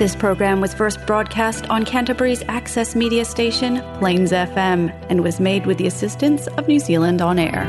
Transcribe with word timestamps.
This 0.00 0.16
program 0.16 0.62
was 0.62 0.72
first 0.72 0.98
broadcast 1.06 1.68
on 1.68 1.84
Canterbury's 1.84 2.42
access 2.48 2.96
media 2.96 3.22
station, 3.26 3.82
Plains 3.98 4.32
FM, 4.32 4.88
and 5.10 5.22
was 5.22 5.38
made 5.38 5.66
with 5.66 5.76
the 5.76 5.86
assistance 5.86 6.46
of 6.56 6.66
New 6.66 6.78
Zealand 6.80 7.20
On 7.20 7.38
Air. 7.38 7.64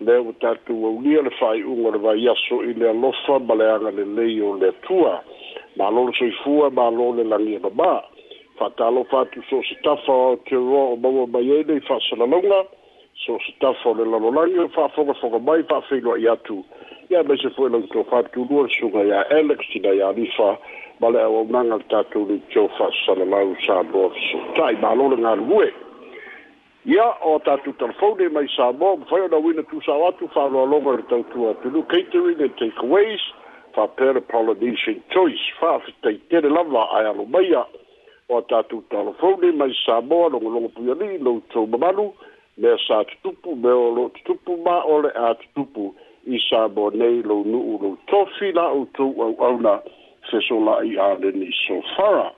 le 0.00 0.18
o 0.20 0.32
tatu 0.38 0.74
o 0.86 0.90
unia 0.94 1.22
le 1.22 1.30
fai 1.30 1.62
unga 1.62 1.90
le 1.90 1.98
vai 1.98 2.28
aso 2.28 2.62
i 2.62 2.72
le 2.74 2.88
alofa 2.88 3.38
ma 3.40 3.54
le 3.54 3.64
anga 3.68 3.90
le 3.90 4.04
lei 4.04 4.38
o 4.40 4.54
le 4.56 4.72
tua 4.86 5.22
ma 5.76 5.88
lo 5.90 6.06
le 6.06 6.12
soifua 6.14 6.70
ma 6.70 6.88
lo 6.88 7.14
le 7.14 7.24
langi 7.24 7.54
e 7.54 7.58
mama 7.58 8.02
fata 8.56 8.86
alo 8.86 9.02
fatu 9.04 9.42
so 9.48 9.60
se 9.62 9.74
tafa 9.82 10.12
o 10.12 10.36
te 10.46 10.54
roa 10.54 10.94
o 10.94 10.96
mawa 10.96 11.26
mai 11.26 11.50
ene 11.50 11.74
i 11.78 11.80
fasa 11.80 12.14
na 12.16 12.26
launga 12.26 12.64
so 13.14 13.38
se 13.42 13.52
tafa 13.58 13.88
o 13.88 13.94
le 13.94 14.04
lalo 14.06 14.30
langi 14.30 14.58
o 14.58 14.68
fa 14.68 14.88
fonga 14.88 15.14
fonga 15.14 15.38
mai 15.38 15.62
fa 15.64 15.80
feilo 15.88 16.14
i 16.16 16.28
atu 16.28 16.62
ia 17.10 17.22
me 17.26 17.34
se 17.36 17.50
fwe 17.50 17.68
lango 17.70 18.04
fatu 18.04 18.46
lua 18.48 18.62
le 18.68 18.70
sunga 18.78 19.02
ya 19.02 19.26
elex 19.34 19.66
ti 19.72 19.80
na 19.80 19.90
ya 19.98 20.08
alifa 20.14 20.58
ma 21.00 21.10
le 21.10 21.20
awa 21.26 21.40
unanga 21.42 21.76
le 21.76 21.84
tatu 21.88 22.24
ni 22.30 22.40
jo 22.54 22.68
fasa 22.78 23.18
na 23.18 23.24
lau 23.24 23.56
sa 23.66 23.82
mroa 23.82 24.14
so 24.30 24.38
tai 24.54 24.76
ma 24.78 24.94
lo 24.94 25.08
le 25.10 25.16
ngā 25.18 25.34
ia 26.88 27.04
o 27.20 27.36
tatou 27.44 27.76
telefone 27.76 28.28
mai 28.32 28.48
sa 28.56 28.72
mo 28.72 28.96
mafai 28.96 29.20
ona 29.20 29.36
uina 29.36 29.62
tusao 29.68 30.08
atu 30.08 30.28
faaloaloga 30.32 30.92
i 30.92 30.96
le 30.96 31.02
tautua 31.12 31.52
tulu 31.60 31.82
catering 31.84 32.40
and 32.40 32.56
takeaways 32.56 33.20
faapea 33.76 34.12
le 34.16 34.20
polynesian 34.20 34.96
choice 35.12 35.44
faafetaitele 35.60 36.48
lava 36.48 36.86
ae 36.96 37.06
alo 37.10 37.24
maia 37.26 37.60
o 38.28 38.40
tatou 38.40 38.80
telefone 38.88 39.52
mai 39.60 39.68
sa 39.84 40.00
moa 40.00 40.32
logologo 40.32 40.68
puialii 40.68 41.18
loutou 41.20 41.66
mamalu 41.66 42.06
mea 42.56 42.78
sa 42.86 43.04
tutupu 43.04 43.56
me 43.56 43.68
o 43.72 43.90
loo 43.92 44.08
tutupu 44.08 44.56
ma 44.64 44.80
ole 44.82 45.12
a 45.14 45.34
tutupu 45.34 45.92
i 46.26 46.40
sa 46.48 46.68
mo 46.68 46.88
nei 46.90 47.20
lou 47.22 47.44
nuu 47.44 47.78
lou 47.82 47.98
tofi 48.06 48.52
la 48.52 48.64
outou 48.72 49.12
auauna 49.22 49.76
fesolaʻi 50.30 50.96
aleni 51.00 51.52
sofara 51.68 52.32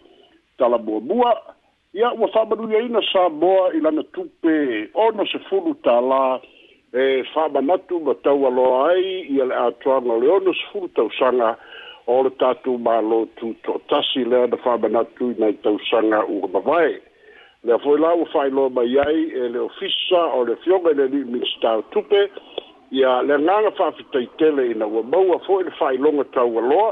talamuamua 0.58 1.38
ia 1.94 2.12
ua 2.12 2.28
faamanuiaina 2.28 3.00
sa 3.12 3.28
moa 3.28 3.74
i 3.74 3.80
lana 3.80 4.02
tupe 4.14 4.54
ono 4.94 5.26
se 5.26 5.38
fulu 5.50 5.72
tālā 5.86 6.38
e 6.94 7.22
faamanatu 7.34 7.98
ma 8.06 8.14
tau 8.24 8.46
aloa 8.50 8.76
ai 8.90 9.02
ia 9.34 9.44
le 9.50 9.54
atoaga 9.64 10.12
o 10.14 10.18
le 10.22 10.28
ono 10.36 10.52
se 10.54 10.66
fulu 10.70 10.88
tausaga 10.98 11.48
o 12.06 12.20
le 12.26 12.30
tatou 12.42 12.78
mālō 12.86 13.18
tu 13.38 13.48
toʻatasi 13.66 14.22
lea 14.30 14.46
na 14.54 14.62
faamanatu 14.66 15.32
inai 15.34 15.52
tausaga 15.66 16.20
ua 16.34 16.48
mavae 16.54 16.94
lea 17.64 17.78
foi 17.82 17.98
la 18.04 18.14
ua 18.20 18.28
faailoa 18.34 18.70
mai 18.76 18.94
ai 19.06 19.20
e 19.42 19.48
le 19.54 19.58
ofisa 19.66 20.20
o 20.38 20.44
le 20.48 20.56
fioga 20.62 20.94
i 20.94 20.98
le 21.00 21.08
niu 21.14 21.26
minista 21.34 21.74
o 21.82 21.82
tupe 21.92 22.22
ia 22.98 23.22
le 23.22 23.34
agaga 23.34 23.70
faafitaitele 23.70 24.70
ina 24.70 24.86
ua 24.86 25.02
maua 25.02 25.42
foʻi 25.48 25.64
le 25.64 25.74
faailoga 25.80 26.24
tau 26.34 26.58
aloa 26.62 26.90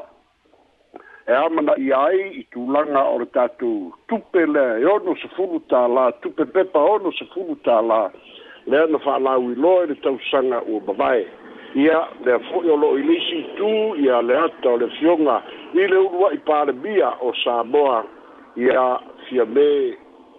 e 1.28 1.32
amana 1.36 1.74
i 1.78 1.88
ai 1.92 2.20
i 2.40 2.44
tūlanga 2.54 3.02
o 3.12 3.18
tātou 3.36 3.90
tupe 4.08 4.46
le 4.48 4.62
e 4.80 4.84
ono 4.88 5.12
se 5.20 5.28
fulu 5.36 5.58
tā 5.68 5.82
la, 5.92 6.06
tupe 6.24 6.46
pepa 6.54 6.80
ono 6.94 7.10
se 7.18 7.26
fulu 7.34 7.58
tā 7.68 7.76
la, 7.84 7.98
le 8.64 8.80
ana 8.86 9.00
wha 9.04 9.16
la 9.26 9.34
ui 9.36 9.52
loa 9.60 9.84
le 9.90 9.96
tau 10.04 10.16
sanga 10.30 10.62
o 10.64 10.80
bavai. 10.86 11.26
Ia 11.76 11.98
le 12.24 12.32
a 12.32 12.38
fuio 12.48 12.78
lo 12.80 12.94
i 12.96 13.04
nisi 13.04 13.42
tū, 13.60 13.68
ia 14.00 14.22
le 14.24 14.38
ata 14.40 14.70
o 14.72 14.78
le 14.80 14.88
fionga, 14.96 15.42
i 15.76 15.84
le 15.84 15.98
urua 16.06 16.30
i 16.32 16.38
pāre 16.48 16.72
mia 16.80 17.10
o 17.20 17.34
Samoa, 17.42 17.98
ia 18.56 18.86
fia 19.28 19.44
me 19.44 19.66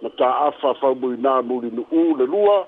na 0.02 0.09
tā 0.18 0.31
awha 0.50 0.72
whaumui 0.81 1.19
nā 1.22 1.38
muri 1.46 1.69
nu 1.69 1.85
ū 1.94 2.08
le 2.18 2.25
lua, 2.34 2.64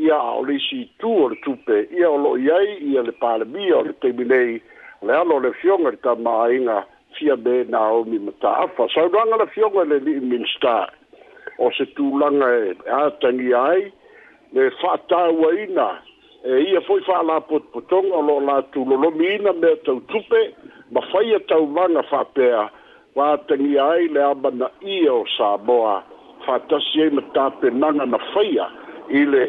ia 0.00 0.16
o 0.16 0.40
nisi 0.48 0.86
tū 1.02 1.12
o 1.28 1.28
le 1.28 1.36
tupe, 1.44 1.82
ia 1.92 2.08
o 2.08 2.16
lo 2.24 2.34
i 2.40 2.48
ai, 2.56 2.72
ia 2.94 3.04
le 3.04 3.12
pāre 3.20 3.44
mia 3.52 3.82
o 3.84 3.84
le 3.84 3.92
teiminei, 4.00 4.62
le 5.04 5.20
alo 5.22 5.36
le 5.44 5.52
fionga 5.60 5.92
le 5.92 6.00
tā 6.00 6.16
maa 6.16 6.48
inga, 6.56 6.80
ia 6.80 6.94
fia 7.18 7.36
be 7.36 7.64
na 7.68 7.88
o 7.90 8.04
mi 8.04 8.18
mata 8.18 8.50
afa 8.66 8.88
sa 8.94 9.00
ranga 9.08 9.36
la 9.40 9.46
fiongo 9.46 9.84
le 9.84 9.98
li 10.04 10.14
minsta 10.20 10.74
o 11.58 11.70
se 11.76 11.86
tu 11.96 12.18
langa 12.20 12.48
a 12.98 13.06
e 13.08 13.12
tangi 13.20 13.52
ai 13.52 13.92
le 14.52 14.70
fata 14.80 15.30
waina 15.40 15.88
e 16.44 16.60
ia 16.68 16.80
foi 16.86 17.00
fa 17.08 17.22
la 17.22 17.40
pot 17.40 17.64
potong 17.72 18.12
o 18.12 18.20
lo 18.20 18.36
la 18.44 18.60
tu 18.72 18.84
lo 18.84 18.96
lo 19.00 19.10
mina 19.10 19.52
me 19.52 19.70
tau 19.88 20.00
tupe 20.12 20.40
ma 20.92 21.00
fai 21.10 21.32
a 21.36 21.40
tau 21.48 21.64
vanga 21.72 22.02
fa 22.10 22.24
pea 22.36 22.68
wa 23.16 23.36
tangi 23.48 23.78
ai 23.78 24.08
le 24.12 24.20
abana 24.22 24.68
ia 24.80 25.12
o 25.14 25.24
sa 25.36 25.56
boa 25.58 26.02
fata 26.44 26.78
si 26.92 27.00
ei 27.00 27.10
mata 27.10 27.50
pe 27.60 27.70
nanga 27.72 28.04
na 28.06 28.18
fai 28.32 28.58
a 28.60 28.66
i 29.08 29.24
le 29.24 29.46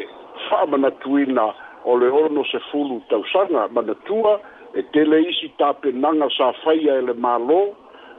fa 0.48 0.64
mana 0.66 0.90
tuina 1.04 1.52
o 1.84 1.96
le 1.98 2.08
ono 2.08 2.44
se 2.44 2.58
fulu 2.72 3.00
tau 3.10 3.22
sanga 3.32 3.68
mana 3.72 3.94
tua 4.08 4.40
e 4.74 4.82
tele 4.82 5.20
isi 5.30 5.48
tapenaga 5.58 6.28
sa 6.36 6.52
faia 6.64 6.98
e 7.00 7.02
le 7.08 7.14
mālō 7.14 7.60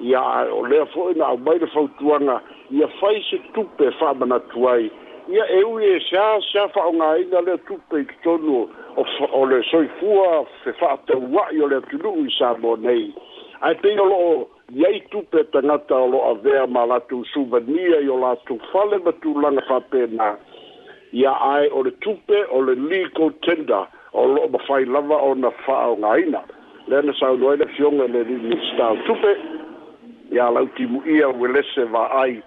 ia 0.01 0.21
o 0.55 0.63
lea 0.65 0.85
fo'i 0.93 1.15
na 1.19 1.27
aumai 1.33 1.57
le 1.59 1.67
fautuaga 1.73 2.39
ia 2.71 2.87
fai 2.99 3.21
se 3.29 3.37
tupe 3.53 3.89
fa'amanatu 3.99 4.67
ai 4.71 4.89
ia 5.29 5.45
e 5.59 5.63
ui 5.63 5.85
e 5.85 5.99
sea 6.09 6.39
sea 6.51 6.65
fa'aogāina 6.75 7.43
lea 7.45 7.57
tupe 7.67 8.01
i 8.01 8.05
totonu 8.23 8.63
o 9.41 9.43
le 9.45 9.61
soifua 9.69 10.45
se 10.63 10.73
fa'atauwa'i 10.81 11.61
o 11.61 11.67
le 11.69 11.81
atunu'u 11.83 12.25
i 12.27 12.33
sa 12.37 12.53
mo 12.63 12.75
nei 12.81 13.13
ae 13.61 13.75
pei 13.83 13.99
o 13.99 14.07
lo'o 14.13 14.33
iai 14.83 15.03
tupe 15.13 15.43
tagata 15.53 15.95
o 16.01 16.07
lo 16.15 16.23
avea 16.31 16.65
ma 16.67 16.85
latou 16.89 17.25
suvania 17.33 18.01
i 18.05 18.09
o 18.09 18.17
latou 18.25 18.57
fale 18.73 18.97
matulaga 19.05 19.67
fa'apena 19.69 20.33
ia 21.13 21.37
ai 21.53 21.69
o 21.69 21.83
le 21.85 21.93
tupe 22.05 22.43
o 22.49 22.61
le 22.65 22.79
legal 22.89 23.33
tender 23.45 23.85
o 24.13 24.25
lo 24.25 24.47
ma 24.49 24.57
fai 24.65 24.85
lava 24.85 25.15
o 25.17 25.33
na 25.35 25.51
fa 25.65 25.89
o 25.89 25.95
ngaina 25.97 26.41
le 26.87 27.01
na 27.01 27.13
sa 27.13 27.29
loi 27.31 27.57
le 27.57 27.65
fionga 27.77 28.05
le 28.07 28.23
ni 28.25 28.55
sta 28.71 28.95
tupe 29.05 29.31
ya 30.31 30.49
la 30.49 30.61
ultimu 30.65 31.01
ia 31.05 31.27
welese 31.29 31.85
va 31.91 32.03
ai 32.23 32.41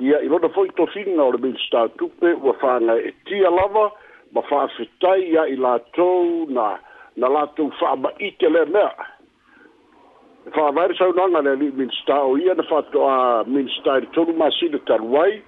ia 0.00 0.18
i 0.20 0.28
lo 0.28 0.38
da 0.38 0.48
foi 0.48 0.68
to 0.76 0.86
singa 0.92 1.22
o 1.22 1.32
le 1.32 1.52
sta 1.66 1.88
tupe 1.98 2.34
wa 2.42 2.52
fa 2.60 2.78
na 2.80 2.94
e 2.96 3.12
tia 3.26 3.50
lava 3.50 3.90
ma 4.32 4.42
fa 4.42 4.68
se 4.76 4.86
tai 5.00 5.24
ya 5.32 5.46
i 5.48 5.56
la 5.56 5.78
to 5.96 6.08
na 6.48 6.76
na 7.16 7.26
la 7.28 7.46
to 7.56 7.70
fa 7.80 7.96
ba 7.96 8.10
i 8.20 8.30
te 8.38 8.48
le 8.48 8.64
na 8.72 8.90
fa 10.52 10.70
va 10.70 10.86
re 10.88 10.94
sa 10.94 11.06
na 11.28 11.40
le 11.40 11.56
ni 11.56 11.88
sta 12.02 12.20
o 12.20 12.36
ia 12.36 12.54
na 12.54 12.62
fa 12.68 12.82
to 12.92 13.00
a 13.08 13.44
ni 13.46 13.64
sta 13.80 14.00
to 14.12 14.26
ma 14.36 14.50
si 14.60 14.68
le 14.68 14.78
taruai 14.84 15.40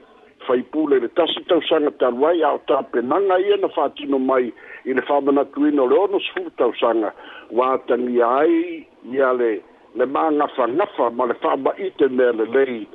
faipule 0.50 0.98
le 0.98 1.08
tasi 1.08 1.34
ta 1.34 1.42
tausaga 1.48 1.90
taluai 1.90 2.42
ao 2.42 2.58
tapenaga 2.66 3.38
ia 3.38 3.56
na 3.56 3.68
fatino 3.68 4.18
mai 4.18 4.52
i 4.84 4.92
le 4.94 5.02
faamanatuina 5.08 5.82
o 5.82 5.86
le 5.86 5.96
ono 5.98 6.20
sefufu 6.20 6.50
tausaga 6.58 7.12
ua 7.50 7.78
tagia 7.86 8.26
ai 8.38 8.86
ia 9.14 9.32
le 9.32 9.62
le 9.98 10.04
magafagafa 10.06 11.10
ma 11.16 11.26
le 11.30 11.34
faamaʻite 11.42 12.08
mea 12.16 12.32
lelei 12.38 12.86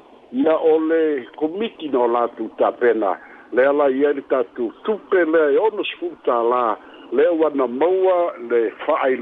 ia 0.42 0.56
o 0.58 0.80
le 0.90 1.02
komiti 1.40 1.88
na 1.88 2.00
o 2.00 2.08
latou 2.08 2.50
tapena 2.60 3.12
le 3.56 3.66
ala 3.72 3.88
ia 3.90 4.14
le 4.14 4.22
tatou 4.30 4.74
tupe 4.84 5.20
lea 5.34 5.56
ono 5.68 5.84
sefufu 5.84 6.16
tālā 6.28 6.76
lea 7.12 7.32
ua 7.32 7.50
na 7.56 7.68
maua 7.68 8.18
le 8.50 8.72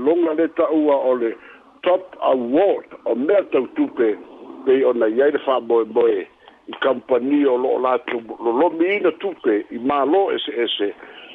longa 0.06 0.34
le 0.34 0.48
taua 0.58 0.96
o 1.10 1.16
le 1.16 1.36
top 1.84 2.02
award 2.22 2.90
o 3.06 3.16
mea 3.16 3.44
tautupe 3.52 4.18
pei 4.66 4.84
ona 4.86 5.06
iai 5.08 5.32
le 5.32 5.40
faamoemoe 5.46 6.28
i 6.68 6.72
kampani 6.80 7.44
o 7.48 7.56
lo 7.60 7.76
la 7.84 7.98
tu 8.08 8.22
lo 8.40 8.52
lo 8.60 8.68
mi 8.80 9.00
na 9.04 9.12
tu 9.20 9.34
pe 9.44 9.54
i 9.76 9.78
ma 9.84 10.04
lo 10.08 10.32
ese 10.32 10.52
ese 10.66 10.90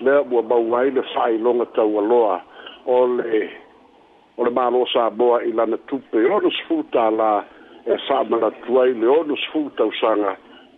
le 0.05 0.13
bo 0.29 0.41
ba 0.43 0.57
wai 0.57 0.91
le 0.97 1.03
fai 1.15 1.37
longa 1.45 1.67
ta 1.75 1.83
wa 1.85 2.01
loa 2.01 2.37
o 2.87 3.05
le 3.05 3.51
o 4.39 4.45
le 4.45 4.51
ma 4.57 4.71
lo 4.73 4.87
sa 4.93 5.11
bo 5.11 5.37
i 5.41 5.53
la 5.53 5.67
na 5.69 5.77
tu 5.89 6.01
pe 6.11 6.25
o 6.33 6.39
no 6.45 6.49
sfuta 6.59 7.11
la 7.21 7.33
e 7.85 7.97
fa 8.07 8.25
ma 8.31 8.39
la 8.45 8.51
tu 8.65 8.79
ai 8.81 8.95
le 9.01 9.07
o 9.17 9.21
no 9.29 9.37
sfuta 9.45 9.85
usanga 9.91 10.33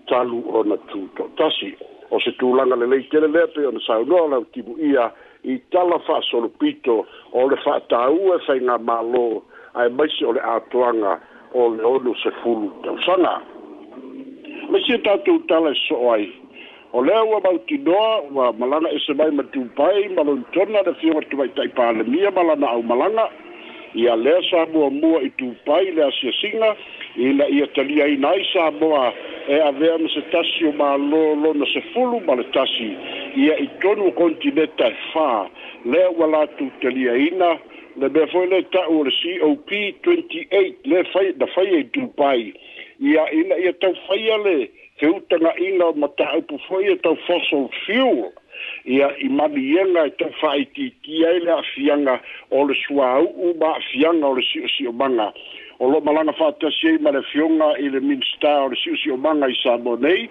talu 0.08 0.42
o 0.58 0.62
na 0.66 0.76
tu 0.90 1.06
to 1.14 1.30
tasi 1.38 1.70
o 2.10 2.18
se 2.18 2.34
tu 2.38 2.50
langa 2.58 2.74
le 2.74 2.86
lei 2.92 3.06
tele 3.10 3.28
le 3.36 3.46
pe 3.54 3.64
o 3.70 3.70
no 3.70 3.78
sa 3.86 4.02
no 4.10 4.26
la 4.32 4.40
tu 4.50 4.66
ia 4.90 5.06
i 5.46 5.62
tala 5.70 5.98
fa 6.08 6.18
solo 6.30 6.48
pito 6.58 7.06
o 7.38 7.46
le 7.48 7.56
fa 7.62 7.78
ta 7.86 8.10
u 8.10 8.34
e 8.34 8.38
fa 8.46 8.58
ma 8.88 8.98
lo 9.12 9.44
ai 9.78 9.88
mai 9.94 10.10
se 10.16 10.26
o 10.26 10.32
le 10.34 10.40
atuanga 10.54 11.14
o 11.54 11.68
le 11.76 11.82
o 11.94 11.94
no 12.02 12.12
se 12.22 12.30
fulu 12.42 12.66
usanga 12.98 13.38
ma 14.70 14.78
si 14.86 14.94
ta 15.02 15.16
tu 15.26 15.38
tala 15.48 15.74
so 15.88 15.96
ai 16.14 16.30
o 16.94 17.02
le 17.02 17.14
wa 17.30 17.38
ba 17.42 17.50
ti 17.66 17.76
do 17.86 17.96
wa 18.36 18.52
malanga 18.54 18.88
e 18.94 18.98
se 19.04 19.12
mai 19.18 19.30
ma 19.34 19.42
tu 19.52 19.66
pai 19.74 20.06
ma 20.14 20.22
lo 20.22 20.38
tona 20.54 20.82
de 20.86 20.94
fiwa 21.00 21.20
tu 21.30 21.36
vai 21.38 21.48
tai 21.58 21.66
pale 21.74 22.04
mia 22.06 22.30
malanga 22.30 22.68
au 22.70 22.82
malanga 22.86 23.26
ia 23.98 24.14
le 24.14 24.34
sa 24.48 24.64
bo 24.70 24.86
mo 24.90 25.18
i 25.20 25.30
tu 25.38 25.50
pai 25.66 25.90
le 25.92 26.06
si 26.18 26.30
singa 26.40 26.70
i 27.18 27.34
na 27.34 27.46
ia 27.50 27.66
tali 27.74 27.98
ai 28.02 28.14
nai 28.16 28.44
sa 28.52 28.70
bo 28.70 28.90
e 29.50 29.58
a 29.58 29.70
ver 29.74 29.98
mo 29.98 30.08
se 30.14 30.22
tasi 30.30 30.62
o 30.70 30.72
ma 30.78 30.94
lo 30.96 31.34
lo 31.42 31.50
na 31.52 31.66
se 31.66 31.82
fulu 31.92 32.20
ma 32.26 32.34
le 32.38 32.46
tasi 32.54 32.90
ia 33.42 33.56
i 33.58 33.66
tonu 33.82 34.12
kontinenta 34.14 34.86
e 34.86 34.94
fa 35.12 35.48
le 35.84 36.04
wa 36.18 36.26
la 36.30 36.46
tu 36.58 36.70
tali 36.80 37.08
ai 37.10 37.30
na 37.42 37.50
le 37.98 38.06
be 38.08 38.22
fo 38.30 38.44
le 38.46 38.62
ta 38.70 38.86
o 38.86 39.02
le 39.02 39.10
COP 39.40 39.70
28 40.06 40.86
le 40.94 41.02
fai 41.12 41.34
da 41.42 41.46
fai 41.54 41.68
e 41.82 41.82
tu 41.90 42.06
pai 42.14 42.54
ia 43.00 43.30
ina 43.32 43.56
ia 43.56 43.72
tau 43.80 43.94
faia 44.06 44.36
le 44.44 44.68
te 45.00 45.06
utanga 45.08 45.54
ina 45.58 45.86
ma 45.96 46.06
ta 46.20 46.34
upu 46.36 46.58
faia 46.68 46.92
e 46.92 46.96
tau 47.00 47.16
fossil 47.26 47.70
fuel 47.84 48.28
ia 48.84 49.08
i 49.24 49.28
mani 49.28 49.62
ienga 49.72 50.04
e 50.06 50.10
tau 50.20 50.28
fai 50.40 50.66
ti 50.74 50.90
ki 51.02 51.24
aile 51.24 51.50
a 51.52 51.62
fianga 51.72 52.18
o 52.50 52.64
le 52.68 52.74
sua 52.82 53.08
au 53.22 53.24
u 53.24 53.54
ma 53.62 53.72
a 53.78 53.80
fianga 53.90 54.26
o 54.28 54.34
le 54.36 54.42
si 54.52 54.60
o 54.60 54.68
si 54.68 54.86
o 54.90 54.92
manga 54.92 55.32
o 55.80 55.88
lo 55.88 56.00
malanga 56.04 56.32
fata 56.36 56.68
si 56.76 56.92
ma 57.00 57.10
le 57.16 57.22
fionga 57.32 57.72
i 57.80 57.88
le 57.88 58.00
minsta 58.04 58.52
o 58.68 58.68
le 58.74 58.76
si 58.76 58.92
o 58.92 58.96
si 59.00 59.10
o 59.16 59.16
manga 59.16 59.48
i 59.48 59.56
sa 59.64 59.80
nei 59.80 60.28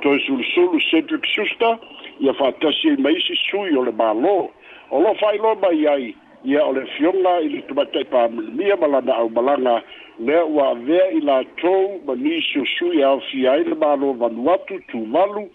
to 0.00 0.14
e 0.16 0.22
sul 0.24 0.40
sulu 0.54 0.80
cedric 0.88 1.26
susta 1.36 1.76
ia 2.18 2.32
fata 2.32 2.72
si 2.80 2.96
ma 2.96 3.10
isi 3.12 3.36
sui 3.50 3.76
o 3.76 3.84
le 3.84 3.92
malo 3.92 4.48
o 4.88 5.00
lo 5.04 5.12
fai 5.20 5.36
lo 5.36 5.52
ba 5.54 5.68
iai 5.68 6.16
ia 6.46 6.64
o 6.66 6.72
le 6.72 6.82
fioga 6.96 7.40
i 7.42 7.48
le 7.50 7.60
tumata 7.66 7.98
i 8.00 8.04
pamilimia 8.04 8.76
ma 8.76 8.86
lana 8.86 9.16
aumalaga 9.16 9.82
lea 10.26 10.44
ua 10.44 10.68
avea 10.70 11.08
i 11.10 11.20
latou 11.20 12.00
ma 12.06 12.14
nisiosui 12.14 13.00
e 13.00 13.02
aofia 13.04 13.52
ai 13.52 13.64
le 13.64 13.74
malo 13.74 14.12
vanuatu 14.12 14.78
tuvalu 14.88 15.50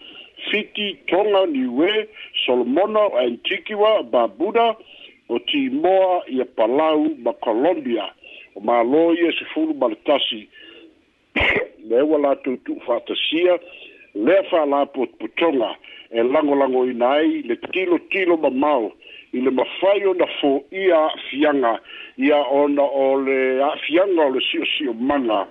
fiti 0.50 0.94
toga 1.06 1.46
niue 1.46 2.08
solomona 2.46 3.00
o 3.00 3.16
antikiwa 3.18 4.02
babuda 4.02 4.76
o 5.28 5.38
timoa 5.38 6.22
ia 6.28 6.44
palau 6.44 7.08
ma 7.24 7.32
colombia 7.32 8.04
o 8.54 8.60
malo 8.60 9.14
ia 9.14 9.32
sefulu 9.32 9.74
ma 9.74 9.88
le 9.88 9.96
tasi 10.04 10.48
lea 11.88 12.04
ua 12.04 12.18
latou 12.18 12.56
tuufaatasia 12.56 13.58
lea 14.14 14.42
faalapotoputoga 14.42 15.74
e 16.10 16.22
lagolagoina 16.22 17.10
ai 17.10 17.42
le 17.42 17.56
tilotilo 17.56 18.36
mamao 18.36 18.88
tilo 18.90 19.01
i 19.32 19.40
le 19.40 19.50
mafai 19.50 20.04
ona 20.06 20.26
fo'ia 20.40 20.96
a'afiaga 21.08 21.72
ia 22.18 22.38
ona 22.62 22.84
o 22.84 23.06
le 23.24 23.62
a'afiaga 23.64 24.26
o 24.26 24.30
le 24.34 24.40
si'osi'o 24.48 24.92
mana 24.92 25.46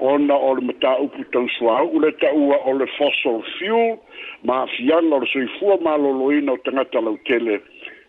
ona 0.00 0.34
o 0.36 0.50
le 0.56 0.62
matāupu 0.68 1.24
tausuāu'u 1.32 2.00
le 2.04 2.10
ta'ua 2.20 2.58
o 2.68 2.72
le 2.76 2.86
fossil 2.98 3.40
fuel 3.56 3.96
ma 4.44 4.60
a'afiaga 4.64 5.16
o 5.16 5.20
le 5.22 5.26
soifua 5.32 5.78
malōlōina 5.86 6.52
o 6.52 6.60
tagata 6.66 7.00
lautele 7.00 7.56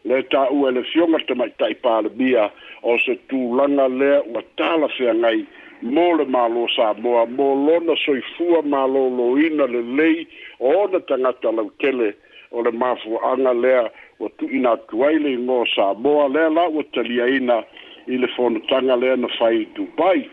le 0.04 0.22
ta'ua 0.34 0.70
e 0.70 0.74
le 0.76 0.84
fioga 0.92 1.24
te 1.28 1.34
maita'i 1.40 1.76
palemia 1.84 2.50
o 2.84 2.98
se 3.06 3.16
tulaga 3.32 3.88
lea 3.88 4.20
ua 4.28 4.42
talafeagai 4.60 5.46
mo 5.94 6.08
le 6.20 6.26
malo 6.36 6.68
sa 6.76 6.92
moa 7.00 7.24
mo 7.26 7.48
lona 7.64 7.96
soifua 8.04 8.60
malōlōina 8.74 9.72
lelei 9.72 10.28
ona 10.60 11.00
tagata 11.00 11.56
lautele 11.56 12.12
o 12.52 12.62
le 12.62 12.72
mafuaaga 12.72 13.54
lea 13.54 13.84
le 13.84 13.90
ua 14.20 14.30
tuuina 14.38 14.72
atu 14.72 15.06
ai 15.06 15.20
le 15.20 15.34
igo 15.34 15.66
samoa 15.76 16.28
lea 16.28 16.50
la 16.50 16.68
ua 16.68 16.84
taliaina 16.84 17.64
i 18.08 18.18
le 18.18 18.28
fonotaga 18.28 18.96
lea 18.96 19.16
na 19.16 19.28
fai 19.28 19.66
tupai 19.66 20.30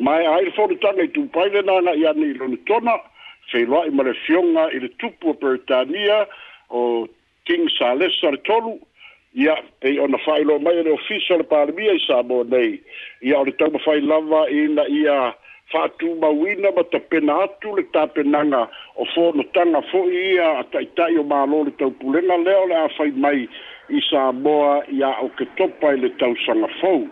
ma 0.00 0.20
e 0.22 0.26
ai 0.26 0.44
le 0.44 0.50
fonotaga 0.50 1.02
i 1.02 1.08
tupai 1.08 1.50
le 1.50 1.62
nanai 1.62 2.06
ana 2.06 2.26
i 2.26 2.34
lona 2.34 2.56
tona 2.66 2.94
feiloaʻi 3.52 3.90
ma 3.96 4.02
le 4.04 4.12
fioga 4.14 4.68
i 4.70 4.78
le 4.80 4.88
tupu 5.00 5.30
o 5.30 5.34
peretania 5.34 6.26
o 6.70 6.82
king 7.44 7.68
salesa 7.78 8.30
le 8.30 8.36
tolu 8.42 8.74
ia 9.34 9.54
pei 9.80 9.98
ona 10.00 10.18
faailoa 10.18 10.58
mai 10.58 10.78
a 10.78 10.82
le 10.82 10.92
ofisa 10.92 11.34
o 11.34 11.38
le 11.38 11.44
palemia 11.48 11.92
i 11.94 12.02
samoa 12.06 12.44
nei 12.44 12.80
ia 13.22 13.38
o 13.38 13.44
le 13.44 13.52
taumafai 13.52 14.00
lava 14.00 14.48
ina 14.50 14.84
ia 14.88 15.32
fatu 15.72 16.14
mawina 16.20 16.70
ma 16.70 16.82
ta 16.84 16.98
pena 16.98 17.42
atu 17.44 17.76
le 17.76 17.82
ta 17.92 18.06
penanga 18.06 18.68
o 18.96 19.04
fo 19.14 19.32
no 19.32 19.42
tanga 19.54 19.82
fo 19.92 20.04
ia 20.10 20.58
a 20.64 20.64
ta 20.72 20.78
itai 20.80 21.16
o 21.20 21.22
malo 21.22 21.64
le 21.68 21.72
tau 21.78 21.90
pulenga 22.00 22.36
leo 22.46 22.64
le 22.72 22.76
awhai 22.84 23.10
mai 23.16 23.44
i 23.90 24.00
sa 24.08 24.32
boa 24.32 24.80
i 24.92 25.02
a 25.04 25.10
o 25.22 25.28
ke 25.36 25.44
topa 25.56 25.92
le 25.92 26.08
tau 26.20 26.32
sanga 26.46 26.68
fau. 26.80 27.04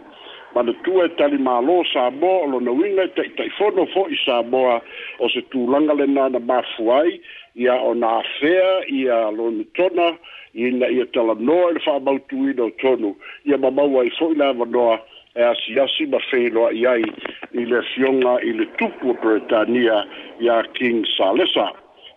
Ma 0.54 0.62
le 0.64 0.72
tua 0.84 1.04
e 1.04 1.08
tali 1.20 1.36
malo 1.36 1.84
sa 1.92 2.08
boa 2.10 2.44
o 2.48 2.48
lo 2.56 2.58
na 2.64 2.70
wina 2.72 3.02
i 3.04 3.08
e 3.12 3.14
ta 3.16 3.22
itai 3.28 3.50
fo 3.58 3.68
no 3.76 3.84
fo 3.92 4.06
i 4.08 4.16
sa 4.24 4.40
boa 4.42 4.80
o 5.20 5.28
se 5.28 5.42
tu 5.52 5.66
langa 5.68 5.92
le 5.92 6.06
nana 6.08 6.38
mafuai 6.40 7.12
i 7.60 7.68
a 7.68 7.76
o 7.76 7.92
na 7.94 8.22
afea 8.24 8.70
i 8.88 9.04
lo 9.36 9.50
ni 9.52 9.64
tona 9.76 10.16
ia 10.56 10.72
na 10.72 10.86
i 10.88 11.02
a 11.04 11.06
tala 11.12 11.34
noa 11.36 11.68
i 11.70 11.74
le 11.76 11.80
wha 11.86 12.00
mautu 12.00 12.40
i 12.48 12.54
no 12.56 12.70
tonu 12.80 13.12
ia 13.44 13.54
a 13.60 13.60
mamaua 13.60 14.06
i 14.08 14.12
fo 14.18 14.30
i 14.32 14.38
la 14.40 14.52
wanoa 14.56 14.96
e 15.36 15.42
asi 15.42 15.78
asi 15.80 16.06
ma 16.06 16.18
feilo 16.30 16.66
a 16.66 16.72
iai 16.72 17.04
i 17.52 17.64
le 17.66 17.82
fionga 17.92 18.38
i 18.40 18.52
le 18.58 18.66
tupu 18.78 19.14
Britania 19.20 20.04
ia 20.40 20.62
King 20.72 21.04
Salesa. 21.16 21.68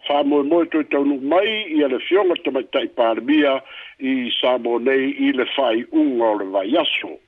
Fa 0.08 0.24
moe 0.24 0.44
moe 0.44 0.66
tui 0.66 0.84
taunu 0.86 1.20
mai 1.22 1.52
i 1.76 1.84
le 1.84 2.00
fionga 2.00 2.36
tamaita 2.44 2.80
i 2.88 2.88
Parmia 2.88 3.60
i 4.00 4.32
Samo 4.40 4.78
nei 4.80 5.12
i 5.28 5.34
le 5.34 5.46
fai 5.56 5.86
unga 5.92 6.26
o 6.26 6.36
le 6.40 6.46
vai 6.46 6.72
aso. 6.80 7.20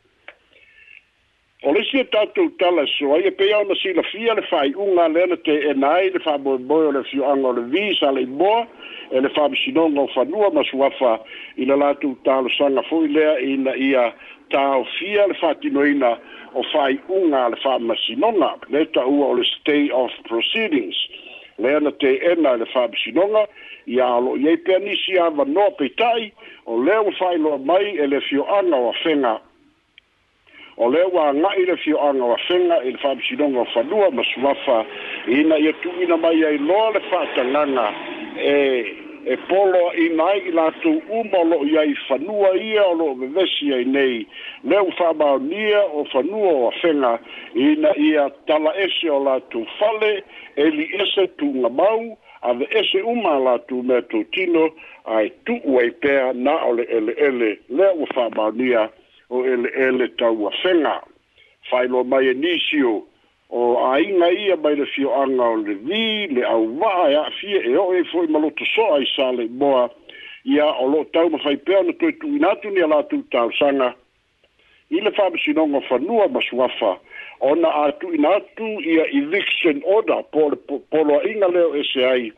O 1.64 1.74
le 1.76 1.84
si 1.86 2.00
e 2.00 2.06
tatou 2.10 2.50
tala 2.58 2.88
so, 2.88 3.12
ai 3.14 3.28
e 3.28 3.32
pei 3.32 3.52
ana 3.54 3.76
si 3.76 3.92
la 3.94 4.02
fia 4.08 4.34
le 4.34 4.42
fai 4.48 4.72
unga 4.74 5.08
lena 5.12 5.38
te 5.44 5.54
enai 5.70 6.10
le 6.16 6.20
fa 6.24 6.38
moe 6.40 6.58
moe 6.58 6.86
o 6.90 6.96
le 6.96 7.04
fionga 7.04 7.48
o 7.52 7.58
le 7.60 7.68
visa 7.68 8.12
le 8.16 8.22
imoa 8.24 8.66
e 9.12 9.20
le 9.20 9.30
fa 9.30 9.50
msinonga 9.50 10.02
o 10.08 10.10
fanua 10.16 10.50
masuafa 10.56 11.20
i 11.60 11.66
le 11.66 11.76
latu 11.76 12.16
talo 12.24 12.50
sanga 12.58 12.82
fuilea 12.88 13.38
i 13.44 13.58
na 13.58 13.76
ia 13.76 14.14
tao 14.52 14.86
fia 15.00 15.28
le 15.30 15.36
whātinoina 15.40 16.14
o 16.54 16.64
fai 16.72 16.98
unga 17.10 17.48
le 17.52 17.60
whāmasinonga. 17.64 18.52
Le 18.72 18.86
ta 18.96 19.06
ua 19.08 19.30
o 19.32 19.36
le 19.40 19.44
stay 19.48 19.90
of 19.96 20.12
proceedings. 20.30 20.96
Le 21.62 21.76
ana 21.78 21.92
te 22.04 22.12
ena 22.32 22.56
le 22.60 22.68
whāmasinonga 22.76 23.46
i 23.96 24.02
alo 24.06 24.36
i 24.40 24.52
eipea 24.54 24.80
nisi 24.84 25.18
awa 25.20 25.46
noa 25.46 25.72
peitai 25.80 26.32
o 26.66 26.78
leo 26.82 27.08
whai 27.20 27.36
loa 27.38 27.58
mai 27.58 27.96
e 27.98 28.08
le 28.08 28.22
fioanga 28.28 28.78
o 28.88 28.94
whenga. 29.04 29.38
O 30.78 30.88
leo 30.90 31.10
wa 31.14 31.30
ngai 31.36 31.66
le 31.70 31.76
fioanga 31.84 32.30
o 32.36 32.40
whenga 32.48 32.82
e 32.86 32.92
le 32.96 33.02
whāmasinonga 33.04 33.66
o 33.66 33.70
whanua 33.76 34.10
masuafa 34.16 34.82
i 35.28 35.40
ina 35.44 35.60
i 35.60 36.18
mai 36.28 36.38
ai 36.54 36.58
loa 36.58 36.92
le 36.98 37.04
whātanganga 37.10 37.88
e 38.38 38.60
e 39.26 39.38
polo 39.38 39.92
i 39.94 40.10
mai 40.10 40.40
i 40.48 40.52
latu 40.52 41.02
uma 41.10 41.44
lo 41.44 41.64
i 41.66 41.78
ai 41.78 41.96
whanua 42.10 42.56
ia 42.58 42.86
o 42.88 42.94
lo 42.94 43.14
vevesi 43.16 43.72
ai 43.74 43.86
nei 43.86 44.26
leu 44.64 44.90
whamaonia 45.00 45.82
o 45.94 46.06
whanua 46.14 46.52
o 46.54 46.70
awhenga 46.72 47.20
i 47.54 47.76
na 47.76 47.92
ia 47.96 48.30
tala 48.48 48.74
ese 48.80 49.10
o 49.10 49.20
latu 49.24 49.66
fale 49.80 50.24
e 50.56 50.70
li 50.70 50.88
ese 50.98 51.28
tu 51.38 51.46
ngamau 51.46 52.18
a 52.42 52.54
ve 52.54 52.68
ese 52.72 53.02
uma 53.02 53.40
latu 53.40 53.84
me 53.84 54.02
tu 54.10 54.24
tino 54.32 54.72
ai 55.06 55.30
tu 55.46 55.60
uai 55.64 55.92
pea 55.92 56.34
na 56.34 56.56
ole 56.66 56.84
ele 56.90 57.12
ele 57.18 57.58
leu 57.70 58.08
whamaonia 58.16 58.90
o 59.30 59.46
ele 59.46 59.70
ele 59.78 60.08
tau 60.18 60.48
awhenga 60.50 61.02
whailo 61.72 62.04
mai 62.04 62.28
e 62.28 62.34
nisio 62.34 63.06
o 63.52 63.76
ainga 63.86 64.32
ia 64.32 64.56
mai 64.56 64.76
le 64.76 64.86
fio 64.96 65.12
anga 65.24 65.44
o 65.44 65.56
le 65.58 65.74
vi, 65.76 66.28
le 66.34 66.42
au 66.48 66.64
waa 66.80 67.10
ea 67.12 67.28
fie 67.40 67.60
e 67.60 67.76
o 67.78 67.92
e 67.94 68.04
foi 68.12 68.28
maloto 68.28 68.66
so 68.66 68.94
ai 68.96 69.06
sale 69.16 69.48
boa 69.48 69.90
ia 70.46 70.66
o 70.66 70.88
lo 70.88 71.04
tau 71.12 71.30
ma 71.30 71.38
fai 71.38 71.58
pea 71.58 71.84
na 71.84 71.92
toi 71.94 72.14
tui 72.14 72.40
natu 72.40 72.70
ni 72.72 72.82
ala 72.82 73.04
tu 73.04 73.22
tau 73.32 73.52
sanga 73.60 73.92
i 74.90 75.02
le 75.04 75.12
fama 75.12 75.36
sinonga 75.44 75.84
whanua 75.90 76.28
ma 76.32 76.40
suafa 76.42 76.96
o 77.40 77.56
na 77.56 77.68
a 77.84 77.92
tui 77.92 78.18
natu 78.18 78.68
ia 78.88 79.04
eviction 79.12 79.84
order 79.84 80.24
po 80.32 80.50
le 80.50 80.56
polo 80.92 81.20
inga 81.28 81.48
leo 81.52 81.76
e 81.76 81.84
se 81.84 82.06
ai 82.08 82.32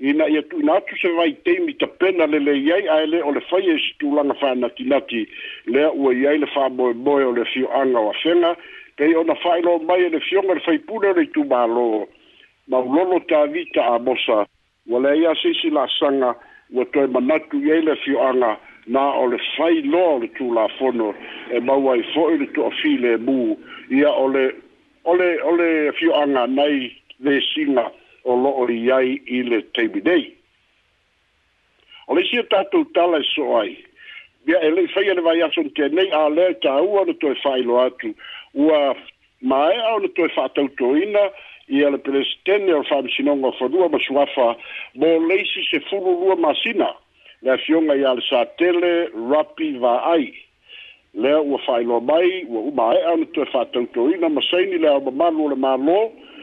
i 0.00 0.12
na 0.12 0.26
ia 0.28 0.42
tui 0.42 0.62
natu 0.62 0.92
se 1.00 1.08
vai 1.16 1.32
teimi 1.48 1.72
ta 1.80 1.86
pena 1.86 2.26
le 2.28 2.38
le 2.38 2.58
iai 2.60 2.88
ai 2.92 3.06
le 3.08 3.22
o 3.24 3.32
le 3.32 3.40
fai 3.40 3.64
e 3.72 3.78
si 3.80 3.96
tu 3.98 4.12
langa 4.12 4.36
whanati 4.42 4.84
nati 4.84 5.24
lea 5.64 5.88
ua 5.92 6.12
iai 6.12 6.38
le 6.44 6.46
fama 6.52 6.68
boe 6.76 6.92
boe 6.92 7.24
o 7.24 7.32
le 7.32 7.44
fio 7.48 7.72
anga 7.72 8.00
wa 8.00 8.12
whenga 8.24 8.56
te 8.96 9.04
i 9.08 9.14
ona 9.16 9.34
whaelo 9.34 9.78
mai 9.86 10.04
ele 10.04 10.20
fionga 10.20 10.54
le 10.54 10.60
whaipuna 10.66 11.12
le 11.16 11.24
tu 11.34 11.44
mālo 11.48 12.06
ma 12.68 12.78
ulolo 12.84 13.20
tā 13.30 13.42
vita 13.52 13.86
a 13.94 13.98
mosa 13.98 14.44
wale 14.88 15.12
ia 15.20 15.34
sisi 15.42 15.70
la 15.70 15.86
sanga 15.98 16.32
wa 16.76 16.84
toi 16.92 17.06
manatu 17.06 17.60
i 17.66 17.70
ele 17.78 17.96
fioanga 18.04 18.56
na 18.86 19.02
o 19.22 19.26
le 19.32 19.38
fai 19.56 19.82
loa 19.82 20.18
le 20.22 20.28
tū 20.38 20.50
la 20.54 20.68
fono 20.78 21.14
e 21.50 21.60
maua 21.60 21.96
i 21.98 22.02
fōi 22.14 22.38
le 22.42 22.46
tō 22.56 22.66
a 22.68 22.72
fi 22.82 22.96
le 22.98 23.16
mū 23.16 23.56
ia 23.96 24.10
o 24.10 24.28
le 24.32 24.46
ole 25.12 25.28
ole 25.50 25.68
fio 25.98 26.12
anga 26.20 26.46
nei 26.46 26.88
le 27.20 27.40
singa 27.52 27.86
o 28.24 28.36
lo 28.36 28.52
o 28.62 28.66
yai 28.70 29.16
i 29.26 29.42
le 29.42 29.60
tebi 29.74 30.00
dei 30.02 30.24
o 32.08 32.14
le 32.18 32.24
sia 32.30 32.44
tatou 32.44 32.84
tala 32.94 33.18
e 33.22 33.26
so 33.34 33.56
ai 33.58 33.76
bia 34.44 34.58
ele 34.60 34.86
fai 34.94 35.06
ele 35.08 35.20
vai 35.22 35.40
aso 35.42 35.62
te 35.74 35.88
nei 35.88 36.10
a 36.10 36.28
le 36.28 36.52
tā 36.62 36.76
ua 36.82 37.04
le 37.06 37.34
fai 37.42 37.62
loa 37.62 37.84
atu 37.90 38.14
ua 38.54 38.94
mae 39.40 39.78
ona 39.80 39.98
na 40.02 40.08
toe 40.16 40.28
fa'atautoina 40.28 41.20
ia 41.68 41.90
le 41.90 41.98
pelestene 41.98 42.74
o 42.74 42.82
le 42.82 42.88
fa'amasinoga 42.88 43.46
o 43.48 43.52
fanua 43.52 43.88
ma 43.88 43.98
suafa 43.98 44.56
mo 44.94 45.08
leisi 45.28 45.64
sefulu 45.70 46.20
lua 46.20 46.36
masina 46.36 46.92
le 47.42 47.50
afioga 47.52 47.94
iā 47.96 48.14
le 48.16 48.22
satele 48.28 49.08
rapi 49.30 49.72
va'ai 49.82 50.32
lea 51.14 51.40
ua 51.40 51.58
fa'ailoa 51.66 52.00
mai 52.00 52.44
ua 52.44 52.60
umae'a 52.70 53.12
ona 53.12 53.26
toe 53.34 53.44
fa'atautoina 53.54 54.28
ma 54.28 54.40
saini 54.50 54.78
le 54.78 54.88
aomamalu 54.88 55.44
o 55.46 55.48
le 55.48 55.56
mālō 55.64 55.98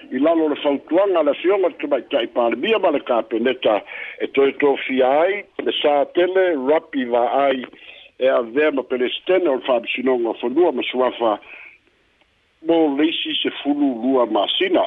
i 0.09 0.17
lalo 0.19 0.49
le 0.49 0.55
fautuaga 0.63 1.23
le 1.23 1.31
afioga 1.31 1.67
le 1.67 1.77
tamaita'i 1.81 2.27
palemia 2.33 2.79
ma 2.79 2.89
le 2.89 2.99
kapeneta 2.99 3.81
e 4.19 4.27
toe 4.33 4.51
tofia 4.59 5.09
ai 5.21 5.43
le 5.63 5.71
sa 5.81 6.03
tele 6.17 6.57
rapi 6.67 7.05
va'ai 7.05 7.63
e 8.19 8.27
avea 8.27 8.71
ma 8.71 8.83
pelestene 8.83 9.47
o 9.49 9.55
le 9.61 9.65
fa'amasinoga 9.69 10.29
o 10.29 10.33
fanua 10.41 10.71
ma 10.71 10.81
suafa 10.91 11.39
mo 12.67 12.95
leisi 12.97 13.35
se 13.43 13.49
fulu 13.63 13.95
lua 14.03 14.25
masina 14.25 14.83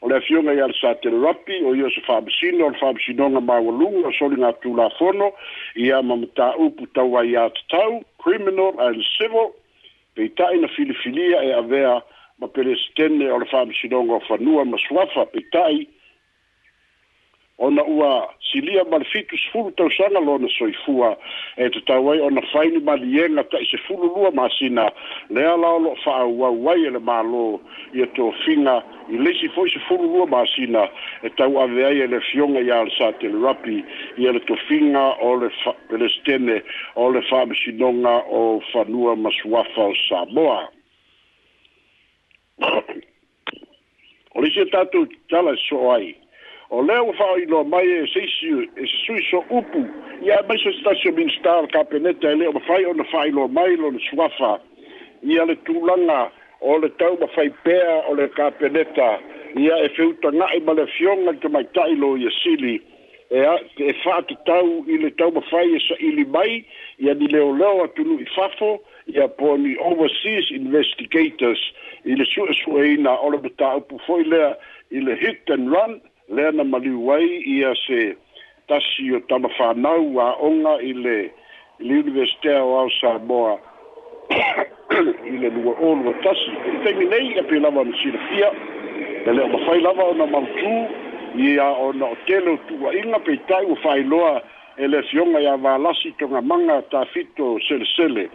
o 0.00 0.08
le 0.08 0.16
afioga 0.16 0.54
ia 0.54 0.66
le 0.66 0.72
sa 0.80 0.94
tele 0.94 1.18
rapi 1.26 1.62
o 1.66 1.74
ia 1.74 1.90
se 1.90 2.00
faamasina 2.06 2.64
o 2.64 2.70
le 2.70 2.78
faamasinoga 2.78 3.40
maualuga 3.40 4.08
o 4.08 4.12
soli 4.18 4.36
gatulafono 4.40 5.32
ia 5.76 6.02
ma 6.02 6.16
mataupu 6.16 6.86
tau 6.94 7.18
ai 7.18 7.34
ā 7.34 7.50
tatau 7.50 8.02
criminal 8.22 8.72
and 8.78 9.02
civil 9.18 9.50
peita'i 10.14 10.60
na 10.60 10.68
filifilia 10.68 11.42
e 11.44 11.52
avea 11.52 12.00
ma 12.38 12.46
pelesetene 12.48 13.26
o 13.30 13.38
le 13.42 13.46
faamasinoga 13.50 14.12
o 14.22 14.26
fanua 14.30 14.64
ma 14.64 14.78
suafa 14.78 15.26
peita'i 15.26 15.86
ona 17.60 17.84
ua 17.84 18.34
silia 18.52 18.84
ma 18.84 18.96
le 18.98 19.04
fitu 19.04 19.36
sefulu 19.38 19.70
tausaga 19.70 20.18
lona 20.20 20.48
soifua 20.48 21.16
e 21.56 21.68
tatau 21.70 22.10
ai 22.12 22.20
ona 22.20 22.40
faini 22.52 22.78
maliega 22.80 23.44
ta 23.50 23.58
i 23.60 23.66
sefulu 23.70 24.08
lua 24.16 24.30
masina 24.32 24.90
lea 25.30 25.56
lao 25.56 25.78
loo 25.78 25.94
ua 26.24 26.72
ai 26.72 26.84
e 26.86 26.90
le 26.90 26.98
mālō 26.98 27.60
ia 27.94 28.06
tofiga 28.06 28.76
i 29.08 29.16
leisi 29.18 29.48
foʻi 29.54 29.70
sefulu 29.76 30.08
lua 30.08 30.26
masina 30.26 30.88
e 31.22 31.28
tau 31.36 31.60
ave 31.60 31.84
ai 31.84 32.00
e 32.02 32.06
le 32.06 32.20
fioga 32.30 32.60
iā 32.64 32.80
le 32.84 32.90
satele 32.96 33.38
rapi 33.44 33.84
ia 34.16 34.32
le 34.32 34.40
tofiga 34.40 35.04
o 35.20 35.36
le 35.36 35.50
pelestene 35.88 36.62
o 36.96 37.10
le 37.12 37.20
faamasinoga 37.28 38.16
o 38.30 38.60
fanua 38.72 39.16
ma 39.16 39.30
suafa 39.42 39.82
o 39.82 39.94
samoa 40.08 40.68
o 44.34 44.40
leisi 44.40 44.60
e 44.60 44.64
tatou 44.64 45.06
tala 45.28 45.52
e 45.52 45.76
ai 45.92 46.16
o 46.70 46.80
lea 46.82 47.02
ua 47.02 47.12
fa'aailoa 47.12 47.64
mai 47.64 47.86
e 47.92 48.06
seisi 48.14 48.70
e 48.76 48.82
se 48.86 48.96
sui 49.06 49.22
so 49.30 49.38
upu 49.58 49.80
ia 50.22 50.36
e 50.40 50.46
maiso 50.48 50.72
se 50.72 50.82
tasi 50.84 51.08
o 51.08 51.12
minista 51.16 51.60
le 51.62 51.66
kapeneta 51.74 52.26
e 52.30 52.34
lē 52.40 52.46
o 52.48 52.52
mafai 52.58 52.84
ona 52.86 53.04
fa'ailoa 53.12 53.48
mai 53.58 53.76
lona 53.76 53.98
suafa 54.08 54.52
ia 55.22 55.44
le 55.44 55.54
tulanga 55.66 56.20
o 56.60 56.78
le 56.82 56.88
tau 57.00 57.16
mafai 57.20 57.48
pea 57.64 57.94
o 58.08 58.14
le 58.14 58.28
kapeneta 58.38 59.08
ia 59.58 59.76
e 59.86 59.88
feutaga'i 59.96 60.60
ma 60.66 60.72
le 60.78 60.86
fioga 60.96 61.32
i 61.34 61.40
tamaita'i 61.42 61.94
lo 61.96 62.14
ia 62.16 62.30
sili 62.42 62.76
e 63.30 63.40
a 63.52 63.54
e 63.90 63.92
fa'atatau 64.04 64.84
i 64.86 64.98
le 65.02 65.10
tau 65.18 65.30
mafai 65.34 65.66
e 65.74 65.80
sa'ili 65.88 66.24
mai 66.24 66.64
ia 66.98 67.14
ni 67.14 67.26
atu 67.34 67.82
atunu'i 67.84 68.26
fafo 68.34 68.70
ia 69.06 69.26
po 69.28 69.56
ni 69.56 69.74
overseas 69.90 70.50
investigators 70.50 71.62
i 72.06 72.14
le 72.14 72.24
su'esu'eina 72.24 73.18
o 73.26 73.30
le 73.34 73.38
mataupu 73.48 73.98
fo'i 74.06 74.22
lea 74.24 74.54
i 74.90 75.00
le 75.02 75.14
hit 75.24 75.50
and 75.50 75.70
run 75.74 76.00
lena 76.36 76.64
mali 76.64 76.90
wai 76.90 77.42
ia 77.46 77.74
se 77.86 78.16
tasi 78.68 79.12
o 79.16 79.20
tama 79.28 79.48
whanau 79.58 80.20
a 80.20 80.36
onga 80.42 80.78
i 80.82 80.92
le 80.92 81.30
le 81.78 81.98
Universite 81.98 82.50
o 82.58 82.78
au 82.78 82.90
Samoa 83.00 83.58
i 85.26 85.36
le 85.42 85.48
lua 85.50 85.74
e 85.74 85.82
o 85.84 85.94
lua 85.96 86.12
tasi. 86.22 86.52
I 86.70 86.76
te 86.84 86.92
minei 86.94 87.34
a 87.38 87.42
pe 87.42 87.56
lava 87.58 87.82
na 87.84 87.92
sila 88.02 88.18
pia, 88.30 88.50
le 89.26 89.32
leo 89.32 89.48
mawhai 89.48 89.80
lava 89.82 90.04
o 90.04 90.12
na 90.14 90.26
mautu, 90.26 90.74
i 91.40 91.56
a 91.58 91.66
o 91.68 91.90
na 91.92 92.06
o 92.14 92.16
tele 92.26 92.50
o 92.54 92.58
tua 92.68 92.92
inga 92.94 93.18
pe 93.26 93.34
tai 93.50 93.64
o 93.66 93.74
whai 93.82 94.02
loa 94.06 94.40
e 94.78 94.86
le 94.86 95.02
fionga 95.10 95.40
i 95.42 95.46
a 95.50 95.56
wālasi 95.58 96.12
tonga 96.18 96.40
manga 96.42 96.82
ta 96.90 97.04
fito 97.10 97.58
sele 97.66 97.86
sele. 97.96 98.28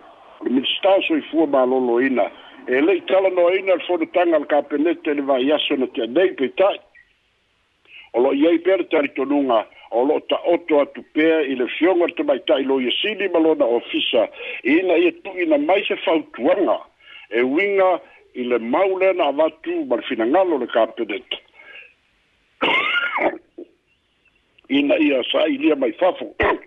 Le 0.44 0.50
minista 0.52 0.98
so 1.08 1.16
i 1.16 1.22
fua 1.32 1.46
mā 1.48 1.64
lolo 1.70 2.02
ina, 2.04 2.26
e 2.68 2.76
le 2.82 3.00
tala 3.08 3.30
no 3.32 3.46
ina 3.56 3.74
al 3.80 3.88
fono 3.88 4.04
tanga 4.12 4.38
al 4.44 4.50
kapenete 4.52 5.14
le 5.16 5.22
vai 5.24 5.46
yaso 5.48 5.78
na 5.80 5.86
tia 5.96 6.08
nei 6.12 6.34
pe 6.36 6.50
tai, 6.60 6.76
o 8.16 8.22
lo 8.24 8.34
iei 8.34 8.60
pea 8.60 8.78
le 8.78 8.84
talitonuga 8.86 9.66
o 9.92 10.04
loo 10.08 10.20
taoto 10.30 10.80
atu 10.82 11.04
pea 11.14 11.40
i 11.52 11.56
le 11.60 11.68
fioga 11.78 12.06
le 12.08 12.16
tamaitaʻi 12.18 12.66
lo 12.70 12.80
ia 12.80 12.92
sili 13.02 13.28
ma 13.30 13.40
lona 13.46 13.66
ofisa 13.80 14.28
ina 14.64 14.96
ia 15.04 15.12
tuʻi 15.24 15.48
na 15.52 15.58
mai 15.58 15.84
se 15.88 15.96
fautuaga 16.04 16.80
e 17.32 17.44
uiga 17.44 18.00
i 18.34 18.44
le 18.44 18.58
mau 18.60 19.00
lea 19.00 19.14
na 19.14 19.28
avatu 19.36 19.84
ma 19.86 19.96
le 20.00 20.08
finagalo 20.08 20.58
le 20.64 20.68
kapenet 20.68 21.30
ina 24.78 24.96
ia 24.96 25.20
saʻailia 25.32 25.76
mai 25.76 25.92
fafo 26.00 26.32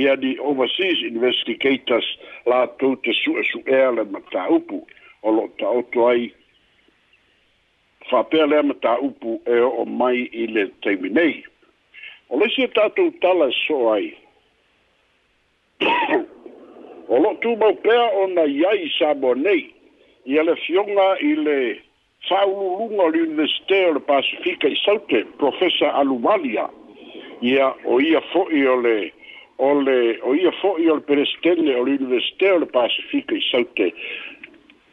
ia 0.00 0.16
ni 0.16 0.36
overseas 0.40 1.04
investigators 1.04 2.08
latou 2.48 2.96
te 3.04 3.12
suʻesuʻea 3.12 3.94
le 3.96 4.04
mataupu 4.08 4.84
o 5.22 5.28
loo 5.32 5.48
taoto 5.60 6.08
ai 6.08 6.32
whapea 8.12 8.46
lea 8.48 8.62
ma 8.62 8.74
tā 8.82 8.94
upu 9.04 9.38
e 9.46 9.58
o 9.64 9.84
mai 9.84 10.24
i 10.42 10.46
le 10.48 10.66
teimi 10.84 11.10
nei. 11.12 11.42
O 12.30 12.38
le 12.40 12.48
si 12.52 12.64
e 12.64 12.68
tātou 12.76 13.12
tala 13.22 13.48
so 13.58 13.78
ai. 13.94 14.08
o 17.12 17.20
lo 17.22 17.34
tū 17.44 17.54
mau 17.60 17.76
pēa 17.84 18.06
o 18.22 18.24
na 18.34 18.44
iai 18.48 18.88
sābo 18.98 19.34
nei. 19.38 19.64
I 20.28 20.36
ele 20.42 20.56
fionga 20.64 21.10
i 21.24 21.34
le 21.38 21.58
whaulurunga 22.28 23.04
o 23.06 23.10
le 23.14 23.22
Universite 23.28 23.78
o 23.88 23.92
le 23.96 24.02
Pasifika 24.08 24.68
i 24.72 24.76
Saute, 24.84 25.22
Profesa 25.40 25.92
Alumalia. 26.00 26.66
Ia 27.44 27.70
o 27.86 28.00
ia 28.02 28.20
fo'i 28.32 28.64
o 28.68 28.74
le 28.84 28.98
o 29.58 29.68
le 29.86 29.94
o 30.28 30.34
ia 30.38 30.50
fo'i 30.62 30.88
o 30.92 30.98
le 30.98 31.04
perestele 31.08 31.76
o 31.80 31.84
le 31.86 31.96
Universite 32.00 32.50
o 32.54 32.60
le 32.64 32.68
Pasifika 32.74 33.38
i 33.38 33.44
Saute 33.52 33.92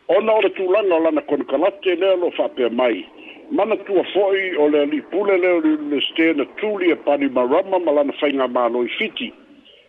ona 0.08 0.34
o 0.34 0.42
le 0.42 0.50
tulaga 0.50 0.96
o 0.96 1.00
lana 1.00 1.22
konokalate 1.22 1.96
lea 1.96 2.16
lo 2.16 2.32
faapea 2.38 2.70
mai 2.70 3.06
mana 3.52 3.76
tua 3.76 4.04
fo'i 4.14 4.56
o 4.58 4.70
le 4.70 4.80
alipule 4.82 5.38
lea 5.38 5.54
o 5.54 5.60
le 5.60 5.68
universite 5.78 6.34
na 6.34 6.46
tuli 6.46 6.92
e 6.92 6.96
palimarama 6.96 7.80
ma 7.80 7.92
lana 7.92 8.14
faiga 8.14 8.48
mālo 8.48 8.84
i 8.86 8.90
fiti 8.98 9.34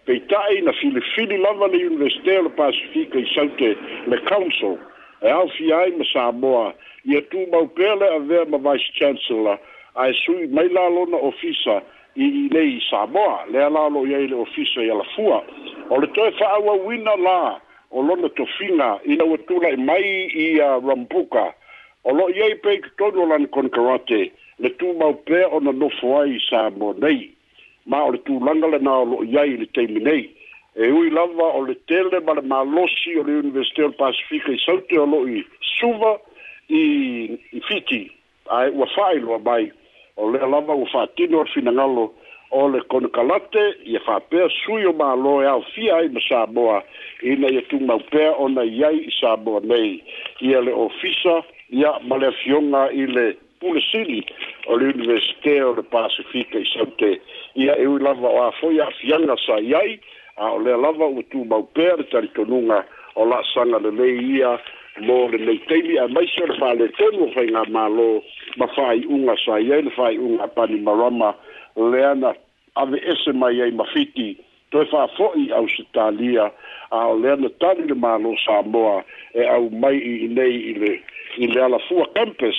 peita'i 0.06 0.60
na 0.60 0.72
filifili 0.72 1.36
lava 1.38 1.66
le 1.66 1.84
universite 1.86 2.38
o 2.38 2.42
le 2.42 2.48
pacifika 2.50 3.18
i 3.18 3.26
saute 3.34 3.76
le 4.06 4.18
council 4.28 4.78
e 5.22 5.28
alfi 5.30 5.72
ai 5.72 5.90
ma 5.98 6.04
samoa 6.12 6.72
ia 7.04 7.22
tu 7.22 7.44
pea 7.74 7.94
le 7.94 8.08
avea 8.16 8.44
ma 8.48 8.58
vice 8.58 8.88
chancellor 8.96 9.58
ae 9.94 10.12
sui 10.24 10.46
mai 10.46 10.68
lalona 10.68 11.16
ofisa 11.16 11.82
i 12.16 12.48
nei 12.50 12.76
i 12.80 12.82
samoa 12.90 13.44
lea 13.52 13.68
lalo 13.68 14.06
i 14.06 14.14
ai 14.14 14.26
le 14.28 14.36
ofisa 14.36 14.80
i 14.82 14.90
alafua 14.90 15.42
o 15.90 16.00
le 16.00 16.06
toe 16.06 16.30
fa'auauina 16.40 17.16
la 17.16 17.60
o 17.90 18.00
lona 18.02 18.28
tofina 18.28 18.98
ina 19.04 19.24
ua 19.24 19.34
e 19.34 19.38
tula'i 19.48 19.76
mai 19.76 20.02
ia 20.34 20.76
uh, 20.76 20.88
rambuka 20.88 21.52
o 22.04 22.10
lo'i 22.12 22.42
ai 22.42 22.54
pei 22.54 22.80
totonu 22.98 23.22
o 23.22 23.26
lana 23.28 23.46
konkarate 23.46 24.30
le 24.58 24.68
tumau 24.78 25.14
pea 25.26 25.46
ona 25.48 25.72
nofo 25.72 26.18
ai 26.20 26.40
sa 26.50 26.70
mo 26.70 26.92
nei 26.98 27.30
ma 27.86 28.02
o 28.04 28.10
le 28.12 28.18
tulaga 28.18 28.66
lena 28.68 28.92
o 28.98 29.04
lo'i 29.04 29.38
ai 29.38 29.52
i 29.54 29.60
le 29.62 29.66
taimi 29.66 30.00
nei 30.00 30.24
e 30.74 30.90
ui 30.92 31.10
lava 31.10 31.46
o 31.58 31.66
le 31.66 31.74
tele 31.86 32.20
ma 32.26 32.34
le 32.34 32.42
malosi 32.42 33.16
o 33.18 33.22
le 33.22 33.38
universite 33.38 33.82
o 33.84 33.88
le 33.94 33.98
pacifika 33.98 34.52
i 34.52 34.58
saute 34.66 34.98
o 34.98 35.04
lo'i 35.06 35.44
suva 35.78 36.18
i 36.68 36.82
i 37.52 37.60
fiti 37.68 38.10
ae 38.50 38.70
ua 38.74 38.86
fa'ailoa 38.96 39.38
mai 39.38 39.70
o 40.16 40.30
lea 40.30 40.46
lava 40.46 40.74
ua 40.74 40.86
fa'atino 40.90 41.38
o 41.40 41.44
le 41.46 41.52
finagalo 41.54 42.10
o 42.50 42.68
le 42.72 42.80
konokalate 42.80 43.74
ia 43.86 44.00
faapea 44.00 44.48
sui 44.64 44.84
o 44.86 44.92
mālo 44.92 45.42
e 45.42 45.46
aofia 45.46 45.96
ai 45.96 46.08
ma 46.08 46.20
saboa 46.28 46.82
ina 47.22 47.48
ia 47.50 47.62
tumau 47.62 48.00
pea 48.10 48.32
ona 48.38 48.62
i 48.64 48.84
ai 48.84 48.96
i 48.98 49.12
saboa 49.20 49.60
nei 49.60 50.02
ia 50.40 50.60
le 50.60 50.72
ofisa 50.72 51.42
ia 51.70 51.92
ma 52.06 52.16
le 52.16 52.26
afioga 52.26 52.90
i 52.92 53.06
le 53.06 53.36
pulesili 53.60 54.22
o 54.66 54.78
le 54.78 54.92
universite 54.94 55.62
o 55.62 55.74
le 55.74 55.82
pasifika 55.82 56.58
i 56.58 56.64
saute 56.76 57.20
ia 57.54 57.76
e 57.76 57.86
ui 57.86 58.00
lava 58.02 58.28
o 58.28 58.42
afoi 58.46 58.80
aafiaga 58.80 59.36
sa 59.46 59.58
i 59.60 59.74
ai 59.74 59.98
a 60.36 60.50
o 60.52 60.58
lea 60.58 60.76
lava 60.76 61.06
ua 61.06 61.22
tumau 61.22 61.62
pea 61.74 61.96
le 61.96 62.02
talitonuga 62.04 62.84
o 63.16 63.24
laasaga 63.24 63.78
lelei 63.78 64.22
ia 64.38 64.58
mo 65.00 65.26
le 65.28 65.38
neiteimi 65.44 65.98
ae 65.98 66.08
maisi 66.08 66.42
o 66.42 66.46
le 66.46 66.54
faaletenu 66.60 67.24
o 67.26 67.32
faiga 67.34 67.64
mālo 67.68 68.22
ma 68.56 68.66
faaiʻuga 68.66 69.34
sa 69.44 69.58
i 69.60 69.72
ai 69.72 69.82
le 69.82 69.90
faaiʻuga 69.96 70.42
a 70.44 70.48
panimarama 70.48 71.34
leana 71.82 72.34
ave 72.74 72.98
ese 73.06 73.32
mai 73.32 73.60
ai 73.62 73.70
mafiti 73.70 74.36
to 74.70 74.84
fa 74.90 75.06
foi 75.16 75.50
au 75.54 75.66
Italia 75.78 76.50
a 76.90 76.98
leana 77.14 77.48
tani 77.60 77.86
de 77.86 77.94
malo 77.94 78.34
Samoa 78.44 79.04
e 79.34 79.44
au 79.44 79.68
mai 79.70 79.96
i 79.98 80.28
nei 80.28 80.54
i 80.72 80.72
le 80.80 80.92
i 81.38 81.46
le 81.46 81.60
ala 81.62 81.78
fua 81.88 82.06
campus 82.14 82.56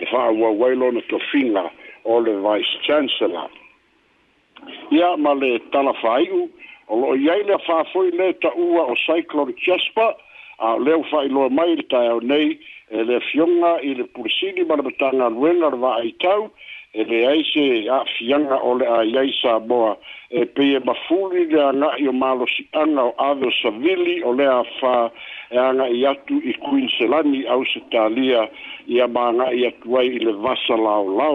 e 0.00 0.06
fa 0.06 0.30
wa 0.30 0.50
wailo 0.50 0.92
to 1.08 1.18
finga 1.30 1.70
o 2.04 2.20
le 2.20 2.32
vice 2.44 2.76
chancellor 2.86 3.48
ia 4.90 5.16
male 5.16 5.48
le 5.58 5.60
tala 5.72 5.92
fai 6.02 6.28
o 6.88 6.96
lo 6.96 7.14
iai 7.14 7.44
le 7.44 7.58
fa 7.66 7.84
foi 7.92 8.10
le 8.10 8.32
ta 8.40 8.50
ua 8.56 8.82
o 8.92 8.94
cyclone 8.96 9.52
chespa 9.56 10.16
a 10.58 10.76
le 10.80 11.02
fa 11.10 11.22
i 11.24 11.28
loa 11.28 11.48
mai 11.50 11.76
le 11.76 11.82
tai 11.90 12.08
nei 12.22 12.58
e 12.90 13.02
le 13.04 13.20
fionga 13.20 13.76
i 13.82 13.94
le 13.94 14.04
pursini 14.14 14.64
ma 14.64 14.76
le 14.76 14.82
batanga 14.82 15.28
luenga 15.28 15.70
rwa 15.70 15.94
ai 16.00 16.12
tau 16.22 16.50
e 16.96 17.04
le 17.04 17.26
ai 17.28 17.44
se 17.52 17.84
a'afiaga 17.92 18.56
o 18.68 18.72
le 18.80 18.86
aiai 18.88 19.30
sa 19.40 19.58
boa 19.60 19.98
e 20.32 20.46
peia 20.48 20.80
mafuli 20.80 21.44
le 21.52 21.60
aga'i 21.70 22.06
o 22.08 22.12
malosi'aga 22.12 23.02
o 23.04 23.12
avel 23.20 23.52
savili 23.60 24.14
o 24.24 24.32
le 24.32 24.46
afā 24.48 24.94
e 25.52 25.58
aga'i 25.60 26.06
atu 26.08 26.38
i 26.40 26.54
quinselani 26.64 27.44
au 27.52 27.66
se 27.68 27.84
talia 27.92 28.46
ia 28.96 29.08
ma 29.12 29.26
aga'i 29.28 29.66
atu 29.68 29.98
ai 30.00 30.06
i 30.16 30.24
le 30.24 30.32
vasa 30.46 30.76
fa 30.80 31.28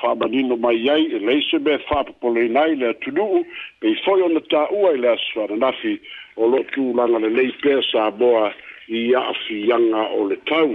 fa'amanino 0.00 0.56
mai 0.62 0.86
ai 0.94 1.10
e 1.16 1.18
lei 1.26 1.42
se 1.50 1.58
me 1.58 1.74
fa'apopoleina 1.90 2.60
ai 2.62 2.76
le 2.76 2.86
atunu'u 2.94 3.42
pei 3.80 3.98
foi 4.04 4.22
ona 4.22 4.40
ta'ua 4.40 4.94
i 4.94 4.98
le 5.02 5.08
asofananafi 5.16 5.98
o 6.36 6.46
lo'o 6.46 6.62
tulaga 6.70 7.18
lelei 7.18 7.50
pea 7.62 7.82
sa 7.90 8.10
moa 8.18 8.54
i 8.86 9.10
a'afiaga 9.18 10.02
o 10.22 10.28
le 10.30 10.38
tau 10.46 10.70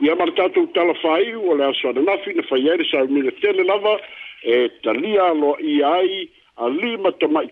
ia 0.00 0.14
ma 0.14 0.24
le 0.26 0.32
tatou 0.34 0.66
talafaiu 0.74 1.38
o 1.48 1.54
le 1.54 1.64
asoananafi 1.70 2.34
na 2.34 2.42
fai 2.50 2.66
ai 2.70 2.76
le 2.78 2.84
saumina 2.90 3.30
tele 3.42 3.62
lava 3.64 3.98
e 4.42 4.68
talia 4.82 5.22
aloa 5.30 5.60
ia 5.62 5.88
ai 5.88 6.28
a 6.56 6.68
lima 6.68 7.12
tamai 7.22 7.46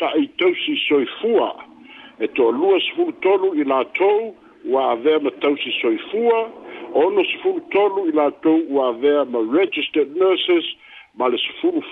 taʻitausi 0.00 0.74
soifua 0.88 1.52
e 2.20 2.26
toʻalua 2.36 2.80
sefulutolu 2.88 3.52
i 3.60 3.64
latou 3.68 4.32
ua 4.66 4.90
avea 4.92 5.18
ma 5.20 5.30
tausi 5.44 5.70
soifua 5.80 6.38
ono 6.94 7.24
sefulutolu 7.24 8.08
i 8.08 8.12
latou 8.16 8.58
ua 8.68 8.88
avea 8.88 9.24
ma 9.24 9.38
registered 9.58 10.16
nurses 10.16 10.64
ma 11.16 11.28
le 11.28 11.38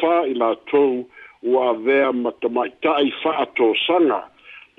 fa 0.01 0.25
i 0.27 0.35
latou 0.35 1.05
ua 1.43 1.69
avea 1.71 2.13
ma 2.13 2.31
sana 2.33 2.41
tamaitaʻi 2.43 3.13
faatosaga 3.23 4.21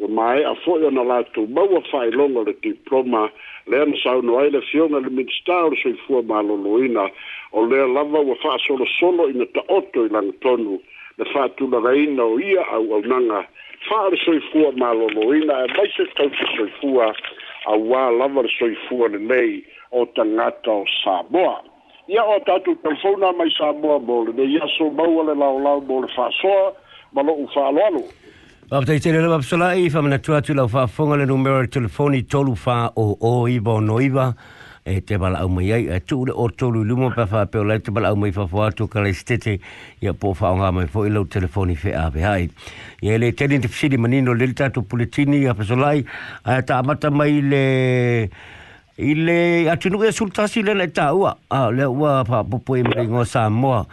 ua 0.01 0.07
maeʻa 0.09 0.55
foʻi 0.65 0.85
ona 0.89 1.03
latou 1.03 1.45
maua 1.47 1.81
faailoga 1.91 2.43
le 2.49 2.53
diploma 2.61 3.29
le 3.67 3.81
ana 3.81 3.95
sauno 4.03 4.39
ai 4.39 4.49
le 4.51 4.61
fioga 4.61 4.99
le 4.99 5.09
minista 5.09 5.55
o 5.63 5.69
le 5.69 5.77
soifua 5.79 6.21
malōlōina 6.21 7.09
o 7.53 7.65
lea 7.65 7.87
lava 7.87 8.19
ua 8.19 8.35
fa'asolosolo 8.35 9.29
ina 9.29 9.45
ta'oto 9.55 10.05
i 10.05 10.09
lagatonu 10.09 10.79
le 11.17 11.25
fa'atulagaina 11.31 12.23
o 12.23 12.39
ia 12.39 12.63
auaunaga 12.75 13.45
fa'a 13.87 14.09
le 14.11 14.17
soifua 14.25 14.71
malōlōina 14.81 15.63
e 15.63 15.67
maise 15.77 16.07
tause 16.19 16.47
soifua 16.57 17.13
auā 17.71 18.11
lava 18.19 18.41
le 18.43 18.51
soifua 18.59 19.07
lelei 19.15 19.63
o 19.91 20.05
tagata 20.05 20.71
o 20.83 20.85
samoa 21.03 21.63
ia 22.07 22.23
o 22.23 22.39
tatou 22.45 22.75
telefona 22.83 23.31
mai 23.31 23.51
samoa 23.57 23.99
mo 23.99 24.23
lenei 24.27 24.59
aso 24.59 24.89
maua 24.91 25.23
le 25.23 25.39
laolao 25.39 25.79
mo 25.87 26.01
le 26.03 26.07
fa'asoa 26.13 26.73
ma 27.15 27.21
lo'u 27.23 27.47
fa'aloalo 27.55 28.03
Ba 28.69 28.79
pata 28.79 28.93
i 28.95 28.99
tere 29.01 29.19
lewa 29.19 29.39
psola 29.43 29.73
i 29.75 29.89
fa 29.91 30.01
mana 30.01 30.17
tuatu 30.23 30.53
lau 30.55 30.69
fa 30.71 30.85
fonga 30.87 31.17
le 31.19 31.25
numero 31.25 31.65
telefoni 31.67 32.21
tolu 32.25 32.53
fa 32.55 32.93
o 32.95 33.17
o 33.19 33.45
iba 33.51 33.73
o 33.75 33.79
no 33.81 33.99
iba 33.99 34.33
e 34.85 35.01
te 35.03 35.17
bala 35.17 35.39
au 35.43 35.49
mai 35.51 35.67
ai 35.75 35.83
e 35.91 35.99
tu 35.99 36.21
ule 36.23 36.31
o 36.31 36.45
tolu 36.47 36.83
luma 36.87 37.09
pa 37.11 37.25
fa 37.27 37.41
peo 37.45 37.63
lai 37.67 37.79
te 37.81 37.91
bala 37.91 38.13
au 38.15 38.15
mai 38.15 38.31
fa 38.31 38.47
fa 38.47 38.69
atu 38.69 38.87
ka 38.87 39.03
lai 39.03 39.11
stete 39.11 39.57
i 40.07 40.13
po 40.13 40.31
fa 40.33 40.53
o 40.55 40.71
mai 40.71 40.87
fo 40.87 41.03
i 41.03 41.09
telefoni 41.27 41.75
fe 41.75 41.91
a 41.91 42.07
hai 42.23 42.47
i 43.03 43.09
ele 43.11 43.33
tere 43.35 43.59
te 43.59 43.67
fisiri 43.67 43.97
manino 43.99 44.31
le 44.33 44.47
tatu 44.55 44.81
pulitini 44.87 45.43
a 45.43 45.53
psola 45.59 45.91
i 45.95 46.05
a 46.45 46.61
ta 46.63 46.79
amata 46.79 47.11
mai 47.11 47.41
le 47.41 48.29
ile 48.95 49.27
le 49.67 49.69
atinu 49.75 49.99
e 50.07 50.11
sultasi 50.13 50.63
le 50.63 50.73
le 50.73 50.87
ta 50.89 51.11
ua 51.11 51.35
le 51.71 51.83
ua 51.83 52.23
fa 52.23 52.45
popo 52.45 52.77
i 52.77 52.79
e 52.79 52.83
mai 52.87 53.07
ngosa 53.11 53.43
moa 53.51 53.83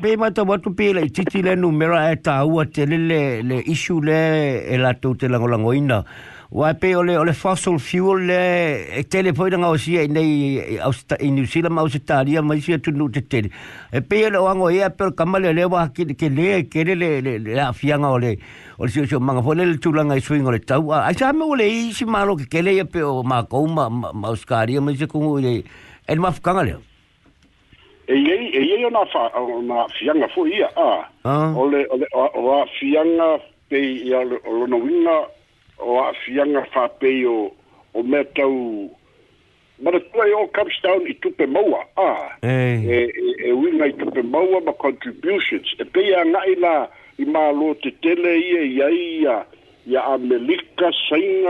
Pei 0.00 0.16
mai 0.16 0.32
tau 0.32 0.48
watu 0.48 0.70
pei 0.74 0.94
la 0.96 1.02
titi 1.12 1.42
le 1.44 1.52
numera 1.54 1.98
e 2.10 2.16
tā 2.24 2.38
ua 2.48 2.64
te 2.64 2.86
lele 2.88 3.42
le 3.44 3.58
isu 3.68 3.98
le 4.00 4.20
e 4.64 4.78
la 4.80 4.94
tau 4.96 5.12
te 5.14 5.28
langolango 5.28 5.74
ina. 5.76 5.98
Wai 6.50 6.72
pei 6.80 6.94
ole, 6.96 7.18
ole 7.20 7.34
fossil 7.36 7.76
fuel 7.78 8.24
le 8.30 8.38
e 8.96 9.02
tele 9.12 9.34
poina 9.36 9.60
ngā 9.60 9.68
osia 9.74 10.06
i 10.06 10.08
e 10.08 10.14
nei 10.16 10.24
i 10.24 10.78
e 10.78 11.18
e 11.18 11.30
New 11.34 11.44
Zealand 11.44 11.74
ma 11.76 11.84
Australia 11.84 12.40
ma 12.42 12.56
isia 12.56 12.78
tunu 12.78 13.10
te 13.12 13.20
tele. 13.26 13.50
E 13.92 14.00
pei 14.00 14.24
ole 14.30 14.40
oango 14.40 14.70
ea 14.72 14.88
pero 14.88 15.12
kamale 15.12 15.52
le 15.52 15.68
waha 15.68 15.92
ki 15.92 16.08
ke 16.16 16.32
le 16.40 16.64
ke 16.72 16.86
le 16.88 16.96
le 17.02 17.12
le 17.20 17.36
le 17.38 17.60
afianga 17.68 18.08
ole 18.16 18.32
ole 18.80 18.88
si 18.88 19.04
osio 19.04 19.20
manga 19.20 19.42
fole 19.42 19.66
le 19.68 19.76
tūlanga 19.76 20.16
i 20.16 20.24
swing 20.24 20.48
ole 20.48 20.64
tau. 20.64 20.90
Ai 20.96 21.12
sa 21.14 21.28
hame 21.28 21.44
ole 21.44 21.68
i 21.68 21.92
si 21.92 22.06
maro 22.08 22.40
ke 22.40 22.48
ke 22.56 22.64
le 22.64 22.78
ea 22.80 22.84
pe 22.88 23.04
o 23.04 23.20
ma 23.22 23.44
kouma 23.44 23.90
ma 23.92 24.12
Australia 24.32 24.80
ma 24.80 24.96
isia 24.96 25.06
kungu 25.12 25.36
ole 25.42 25.58
e 25.60 26.10
ni 26.14 26.22
mafukanga 26.24 26.64
leo 26.70 26.80
e 28.08 28.14
ei 28.14 28.48
e 28.56 28.60
ei 28.72 28.84
ona 28.84 29.04
fa 29.06 29.28
ona 29.36 29.86
fianga 29.88 30.28
foia 30.28 30.56
ia 30.64 30.68
a 30.76 31.04
ah. 31.24 31.52
ole 31.56 31.84
ole 31.92 32.06
o 32.14 32.56
a 32.62 32.66
fianga 32.80 33.38
pe 33.68 33.76
ia 33.78 34.22
lo 34.24 34.66
no 34.66 34.78
winga 34.80 35.28
o 35.78 36.00
a 36.00 36.12
fianga 36.24 36.64
fa 36.72 36.88
pe 36.88 37.26
o 37.26 37.52
o 37.92 38.02
metau 38.02 38.54
ma 39.84 39.90
de 39.92 40.00
play 40.12 40.32
o 40.32 40.48
comes 40.56 40.72
down 40.82 41.04
i 41.06 41.14
tupe 41.20 41.44
maua 41.46 41.84
a 42.00 42.00
ah. 42.00 42.28
e 42.44 43.12
e 43.44 43.52
we 43.52 43.68
i 43.86 43.92
tupe 43.92 44.22
maua 44.24 44.60
ma 44.64 44.72
contributions 44.72 45.68
e 45.78 45.84
pe 45.84 46.00
ia 46.00 46.24
ngai 46.24 46.56
la 46.64 46.88
i 47.18 47.24
ma 47.28 47.50
lo 47.52 47.74
te 47.76 47.92
tele 48.00 48.32
e 48.40 48.40
ia 48.56 48.88
ia 48.88 48.88
ia 48.96 49.36
ia 49.86 50.00
amelika 50.16 50.88
a 50.88 50.96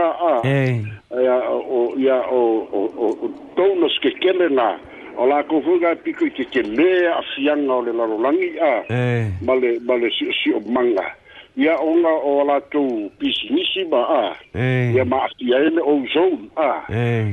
ah. 0.03 0.41
hey. 0.43 0.83
ia 1.23 1.35
o 1.49 1.95
ya 1.97 2.19
o 2.29 2.41
o, 2.75 2.79
o, 2.99 3.07
o 3.23 3.87
ke 4.03 4.11
kele 4.19 4.49
na 4.51 4.77
Ola 5.17 5.35
la 5.35 5.43
ko 5.47 5.61
fu 5.61 5.79
ga 5.79 5.95
piku 5.95 6.29
ki 6.29 6.43
ke 6.51 6.61
me 6.63 7.07
a 7.07 7.21
fianga 7.33 7.73
o 7.73 7.81
le 7.81 7.91
la 7.91 8.05
rolangi 8.05 8.51
a 8.59 8.83
eh. 8.89 9.31
male 9.41 9.79
male 9.81 10.09
si 10.11 10.27
si 10.41 10.51
o 10.53 10.59
manga 10.59 11.15
Ya 11.57 11.75
ona 11.77 12.09
o 12.23 12.45
la 12.45 12.59
to 12.71 13.09
pisi 13.17 13.49
nisi 13.51 13.83
ba 13.89 13.97
a 14.03 14.23
Ya 14.55 15.01
eh. 15.01 15.05
ma 15.05 15.25
a 15.25 15.29
fianga 15.37 15.81
o 15.81 16.03
zon 16.13 16.49
a 16.57 16.85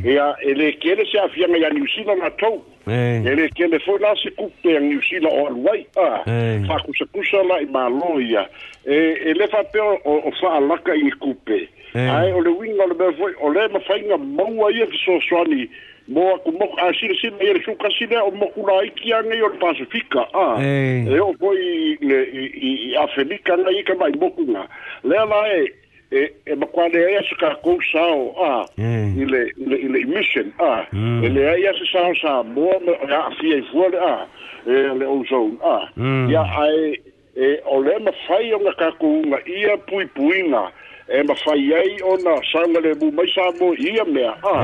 ia 0.04 0.34
ele 0.42 0.72
kere 0.80 1.04
se 1.04 1.18
afia 1.18 1.46
fianga 1.48 1.58
ya 1.58 1.70
nisi 1.70 2.00
na 2.04 2.30
to 2.40 2.62
Eh. 2.90 3.18
Ele 3.33 3.49
que 3.51 3.64
ele 3.64 3.81
foi 3.81 3.99
lá 3.99 4.14
se 4.16 4.31
cupe 4.31 4.68
em 4.68 4.96
Usila 4.96 5.29
ou 5.29 5.46
Alwai. 5.49 5.87
Ah. 5.96 6.22
Eh. 6.27 6.64
Faco 6.68 6.96
se 6.96 7.05
cusa 7.07 7.42
lá 7.42 7.61
e 7.61 7.66
maloia. 7.66 8.49
Eh, 8.87 9.22
ele 9.31 9.46
fa 9.49 9.64
pe 9.64 9.81
o, 9.81 10.01
o 10.29 10.31
fa 10.40 10.49
alaka 10.59 10.94
e 10.94 11.11
cupe. 11.22 11.68
Eh. 11.96 12.09
Ai, 12.14 12.33
ole 12.33 12.51
winga 12.59 12.85
ole 12.85 12.94
me 13.03 13.12
foi, 13.18 13.35
ole 13.46 13.68
me 13.75 13.81
fa 13.81 13.99
inga 13.99 14.16
mou 14.18 14.66
aí 14.66 14.83
e 14.83 14.99
so 15.05 15.20
soani. 15.29 15.68
Mo 16.09 16.35
a 16.37 16.38
ku 16.38 16.53
mok, 16.53 16.79
a 16.79 16.92
sire 16.94 17.16
sire, 17.18 17.35
ele 17.40 17.61
su 17.64 17.75
kasile 17.75 18.16
o 18.22 18.31
mokula 18.31 18.79
a 18.81 18.85
iki 18.87 19.12
anga 19.12 19.35
i 19.35 19.42
ole 19.42 19.59
pasifika. 19.59 20.22
Ah. 20.35 20.55
Eh. 20.62 21.11
Eo 21.11 21.35
foi 21.40 21.57
i, 21.59 21.99
i, 22.07 22.46
i, 22.70 22.72
i 22.92 22.96
afelika 23.03 23.57
nga 23.59 23.70
i 23.72 23.83
kama 23.83 24.07
i 24.14 24.16
mokunga. 24.16 24.68
Lea 25.03 25.25
la 25.27 25.42
e, 25.57 25.59
eh, 25.64 25.75
e 26.12 26.33
e 26.47 26.55
ma 26.55 26.66
quale 26.66 27.05
è 27.16 27.23
su 27.25 27.35
ca 27.35 27.59
con 27.62 27.79
sao 27.90 28.33
a 28.38 28.69
il 28.77 29.53
il 29.57 29.73
il 29.73 30.07
mission 30.07 30.53
a 30.57 30.87
e 30.92 31.29
le 31.29 31.49
ai 31.49 31.64
su 31.75 31.85
sao 31.87 32.14
sa 32.14 32.42
bo 32.45 32.71
ma 32.85 33.29
si 33.40 33.51
è 33.51 33.62
fuori 33.71 33.97
a 33.97 34.27
e 34.66 34.73
le 34.95 35.05
uso 35.05 35.51
a 35.62 35.90
ya 36.29 36.42
ai 36.42 37.03
e 37.35 37.61
o 37.64 37.81
le 37.83 37.99
ma 38.01 38.12
fai 38.27 38.53
una 38.53 38.73
ca 38.75 38.95
con 38.99 39.25
ia 39.47 39.77
pui 39.79 40.07
pui 40.14 40.49
na 40.49 40.71
e 41.09 41.25
ma 41.25 41.35
fai 41.35 41.73
ai 41.73 41.99
ona 42.03 42.38
sanga 42.53 42.79
le 42.79 42.95
bu 42.95 43.11
mai 43.11 43.29
sa 43.35 43.51
bo 43.59 43.75
ia 43.75 44.05
me 44.05 44.23
a 44.23 44.61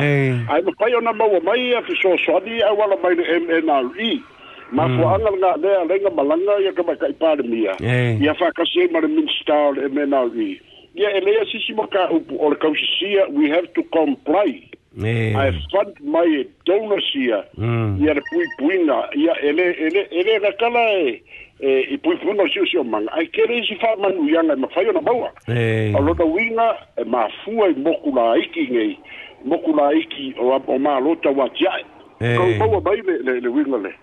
ai 0.47 0.63
ma 0.63 0.71
fai 0.79 0.93
ona 0.95 1.13
ma 1.13 1.25
wa 1.25 1.41
mai 1.43 1.75
a 1.75 1.83
fi 1.83 1.93
so 2.01 2.17
so 2.19 2.39
di 2.45 2.63
a 2.63 2.71
wala 2.73 2.95
mai 3.03 3.17
le 3.17 3.39
mnri 3.61 4.23
ma 4.69 4.87
hmm. 4.87 4.97
fu 5.01 5.07
anga 5.07 5.31
nga 5.57 5.57
le 5.59 5.99
nga 6.01 6.11
malanga 6.17 6.55
ya 6.65 6.73
ka 6.73 6.83
ba 6.83 6.95
ka 6.97 7.07
ipa 7.09 7.35
de 7.37 7.43
mia 7.45 7.75
ya 8.23 8.33
fa 8.35 8.49
ka 8.53 8.63
se 8.65 8.87
ma 8.93 9.01
le 9.01 9.09
minister 9.09 9.75
mnri 9.91 10.61
Ya 10.95 11.11
e 11.11 11.21
lea 11.21 11.45
sisi 11.53 11.73
ma 11.73 11.87
kahupu 11.87 12.37
o 12.39 12.49
le 12.51 13.27
we 13.31 13.49
have 13.51 13.73
to 13.75 13.83
comply 13.93 14.69
Nee. 14.95 15.35
I 15.35 15.53
fund 15.73 15.97
my 16.03 16.45
donors 16.67 17.03
here. 17.15 17.43
Mm. 17.57 18.03
Ia 18.05 18.13
re 18.13 18.21
pui 18.29 18.45
puina. 18.59 19.09
Ya 19.17 19.33
ele, 19.41 19.71
ele, 19.73 20.07
ele 20.13 20.39
na 20.39 20.51
e, 20.91 21.23
e, 21.61 21.95
e 21.95 21.99
pui 21.99 22.15
puina 22.19 22.43
o 22.43 22.47
si 22.47 22.61
o 22.61 22.67
si 22.67 22.77
o 22.77 22.85
manga. 22.85 23.11
Ai 23.15 23.25
kere 23.27 23.57
isi 23.59 23.79
wha 23.81 23.97
manu 23.97 24.29
ianga 24.29 24.53
e 24.53 24.57
ma 24.57 24.67
whaio 24.77 24.93
na 24.93 25.01
maua. 25.01 25.33
E. 25.49 25.95
A 25.97 25.99
lota 25.99 26.25
winga 26.25 26.77
e 26.99 27.05
ma 27.05 27.27
fua 27.43 27.69
i 27.71 27.75
moku 27.75 28.13
la 28.15 28.37
iki 28.37 28.69
ngei. 28.69 28.99
Moku 29.45 29.73
la 29.75 29.95
iki 29.97 30.35
o, 30.39 30.59
ma 30.79 30.99
lota 31.01 31.31
wa 31.31 31.49
tiae. 31.49 31.85
Nee. 32.21 32.37
Hey. 32.37 32.59
Kau 32.59 32.81
mai 32.83 33.01
le, 33.01 33.17
le, 33.25 33.41
le 33.41 33.49
winga 33.49 33.79
le. 33.79 33.95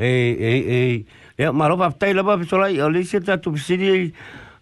Ei, 0.00 0.34
ei, 0.34 0.62
ei. 0.82 1.06
Ia, 1.38 1.52
ma 1.52 1.68
ropa, 1.70 1.92
laba, 2.12 2.36
pisolai, 2.42 2.80
o 2.82 2.88
le 2.90 3.00
isi 3.06 3.20
tatu 3.20 3.52
pisiri, 3.52 4.12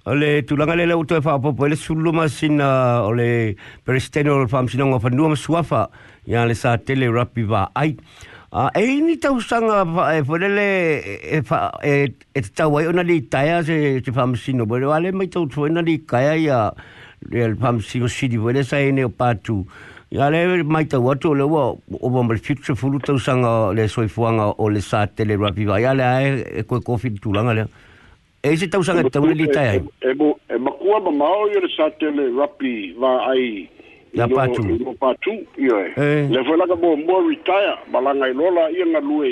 Ole 0.07 0.45
tu 0.47 0.53
langa 0.57 0.75
lele 0.77 0.93
uto 1.01 1.17
e 1.17 1.23
fa 1.25 1.39
popo 1.41 1.65
le 1.65 1.77
sulu 1.77 2.13
masina 2.13 3.07
ole 3.09 3.57
presidente 3.89 4.29
ole 4.29 4.47
fam 4.53 4.67
sino 4.69 4.85
nga 4.93 4.99
ma 5.01 5.35
suafa 5.35 5.89
ya 6.27 6.45
le 6.45 6.53
sa 6.55 6.77
tele 6.77 7.09
rapi 7.09 7.43
va 7.49 7.71
ai 7.75 7.97
a 8.53 8.69
e 8.77 9.01
ni 9.01 9.17
tau 9.17 9.41
sanga 9.41 9.81
fa 9.89 10.13
e 10.15 10.21
fodele 10.23 11.01
e 11.25 11.41
fa 11.43 11.71
e, 11.81 12.13
e, 12.13 12.13
e, 12.37 12.41
tau 12.53 12.77
ai 12.77 12.85
ona 12.87 13.01
li 13.01 13.23
taia 13.29 13.65
se 13.65 14.03
te 14.05 14.13
fam 14.13 14.35
sino 14.37 14.67
bo 14.67 14.77
le 14.77 15.11
mai 15.11 15.27
tau 15.29 15.47
tu 15.49 15.63
ona 15.65 15.81
li 15.81 15.97
kaia 16.05 16.35
ya 16.37 16.71
le 17.33 17.55
fam 17.59 17.81
sino 17.81 18.05
si 18.07 18.29
di 18.29 18.37
vole 18.37 18.61
sa 18.63 18.77
ene 18.79 19.05
o 19.09 19.09
patu 19.09 19.65
ya 20.11 20.29
le 20.29 20.63
mai 20.69 20.85
tau 20.87 21.01
atu 21.09 21.33
le 21.33 21.49
wa 21.49 21.71
o 21.73 22.11
bom 22.13 22.29
le 22.31 22.37
future 22.37 22.77
fulu 22.77 23.01
tau 23.01 23.17
sanga 23.17 23.73
le 23.73 23.89
soifuanga 23.89 24.53
ole 24.61 24.81
sa 24.85 25.07
tele 25.07 25.41
rapi 25.41 25.65
va 25.65 25.81
ya 25.81 25.97
le 25.97 26.05
ai 26.05 26.43
e 26.61 26.63
ko 26.69 26.77
ko 26.85 26.99
fitu 27.01 27.33
langa 27.33 27.57
le 27.57 27.65
e 28.45 28.57
se 28.59 28.69
tau 28.69 28.83
sanga 28.83 29.01
e 29.01 29.09
tau 29.11 29.25
ni 29.27 29.43
e 29.45 29.49
tai 29.57 29.67
ai 29.73 29.81
e 30.01 30.13
mo 30.21 30.31
e 30.55 30.59
ma 30.59 30.71
kua 30.71 31.01
ma 31.01 31.11
mao 31.11 31.49
i 31.49 31.59
re 31.65 31.69
sa 31.75 31.89
tele 31.97 32.27
rapi 32.37 32.93
va 32.99 33.13
ai 33.33 33.67
la 34.13 34.29
patu 34.29 34.61
no 34.85 34.93
patu 35.01 35.33
i 35.57 35.65
e. 35.73 35.85
e 35.97 36.29
le 36.29 36.41
fo 36.45 36.53
la 36.61 36.67
ka 36.69 36.77
mo 36.77 36.91
mo 37.07 37.17
retire 37.27 37.79
ma 37.89 38.01
la 38.05 38.13
ngai 38.13 38.35
lola 38.37 38.69
i 38.69 38.85
nga 38.91 39.01
lue 39.01 39.31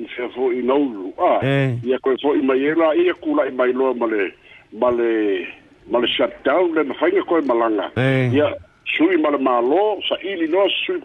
i 0.00 0.08
se 0.14 0.24
fo 0.32 0.48
i 0.56 0.62
no 0.64 0.78
lu 0.78 1.12
a 1.20 1.36
i 1.84 1.92
e 1.92 1.98
ko 2.00 2.14
fo 2.22 2.32
i 2.34 2.40
mai 2.40 2.64
era 2.64 2.94
i 2.96 3.10
e 3.12 3.14
kula 3.20 3.44
i 3.44 3.52
mai 3.52 3.72
lo 3.76 3.92
ma 3.94 4.06
le 4.08 4.32
ma 4.72 4.88
le 4.88 5.10
ma 5.92 5.98
le 6.00 6.06
shut 6.08 6.32
down 6.48 6.72
le 6.72 6.84
ma 6.88 6.94
fainga 6.94 7.20
ko 7.28 7.42
i 7.44 7.44
ma 7.44 7.52
langa 7.60 7.90
i 8.00 8.40
e 8.40 8.48
sui 8.88 9.16
ma 9.20 9.28
le 9.36 9.38
ma 9.38 9.60
lo 9.60 9.98
sa 10.08 10.16
i 10.24 10.32
li 10.40 10.48
no 10.48 10.64
sui 10.80 10.96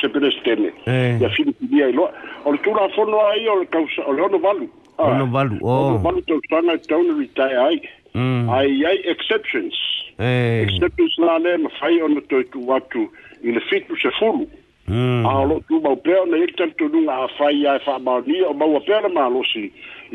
se 0.00 0.06
pere 0.08 0.28
stene 0.40 0.72
i 0.88 1.20
e 1.20 1.28
fini 1.36 1.52
ki 1.52 1.66
dia 1.68 1.86
i 1.92 1.92
lo 1.92 2.08
o 2.48 2.48
le 2.50 2.58
tura 2.64 2.88
fono 2.96 3.20
a 3.28 3.36
i 3.36 3.44
o 3.46 3.58
le 3.60 3.68
kausa 3.68 4.08
o 4.08 4.12
le 4.16 4.22
ono 4.22 4.38
valu 4.38 4.80
Ono 5.02 5.26
valu, 5.26 5.56
o. 5.62 5.70
Ono 5.88 5.98
valu 5.98 6.22
tau 6.26 6.40
tanga 6.50 6.78
tau 6.86 7.02
na 7.02 7.12
ritai 7.18 7.56
ai. 7.66 7.78
Mm. 8.14 8.46
Ai 8.50 8.84
ai 8.88 8.98
exceptions. 9.12 9.74
Eh. 10.18 10.62
Exceptions 10.62 11.14
la 11.18 11.38
le 11.44 11.56
ma 11.62 11.70
fai 11.78 12.00
ono 12.06 12.20
tau 12.30 12.42
tu 12.52 12.58
watu 12.70 13.02
i 13.42 13.50
le 13.54 13.60
fitu 13.68 13.96
se 14.02 14.10
furu. 14.18 14.46
Mm. 14.86 15.24
A 15.26 15.32
lo 15.48 15.56
tu 15.68 15.80
mau 15.82 15.96
pēo 16.06 16.22
na 16.30 16.36
ikta 16.44 16.66
tu 16.78 16.88
nunga 16.92 17.16
a 17.24 17.28
fai 17.38 17.54
ai 17.70 17.78
wha 17.86 17.98
mau 18.06 18.20
ni 18.26 18.38
o 18.50 18.52
mau 18.54 18.76
a 18.78 18.80
pēo 18.86 19.00
na 19.02 19.08
ma 19.16 19.26
losi 19.34 19.68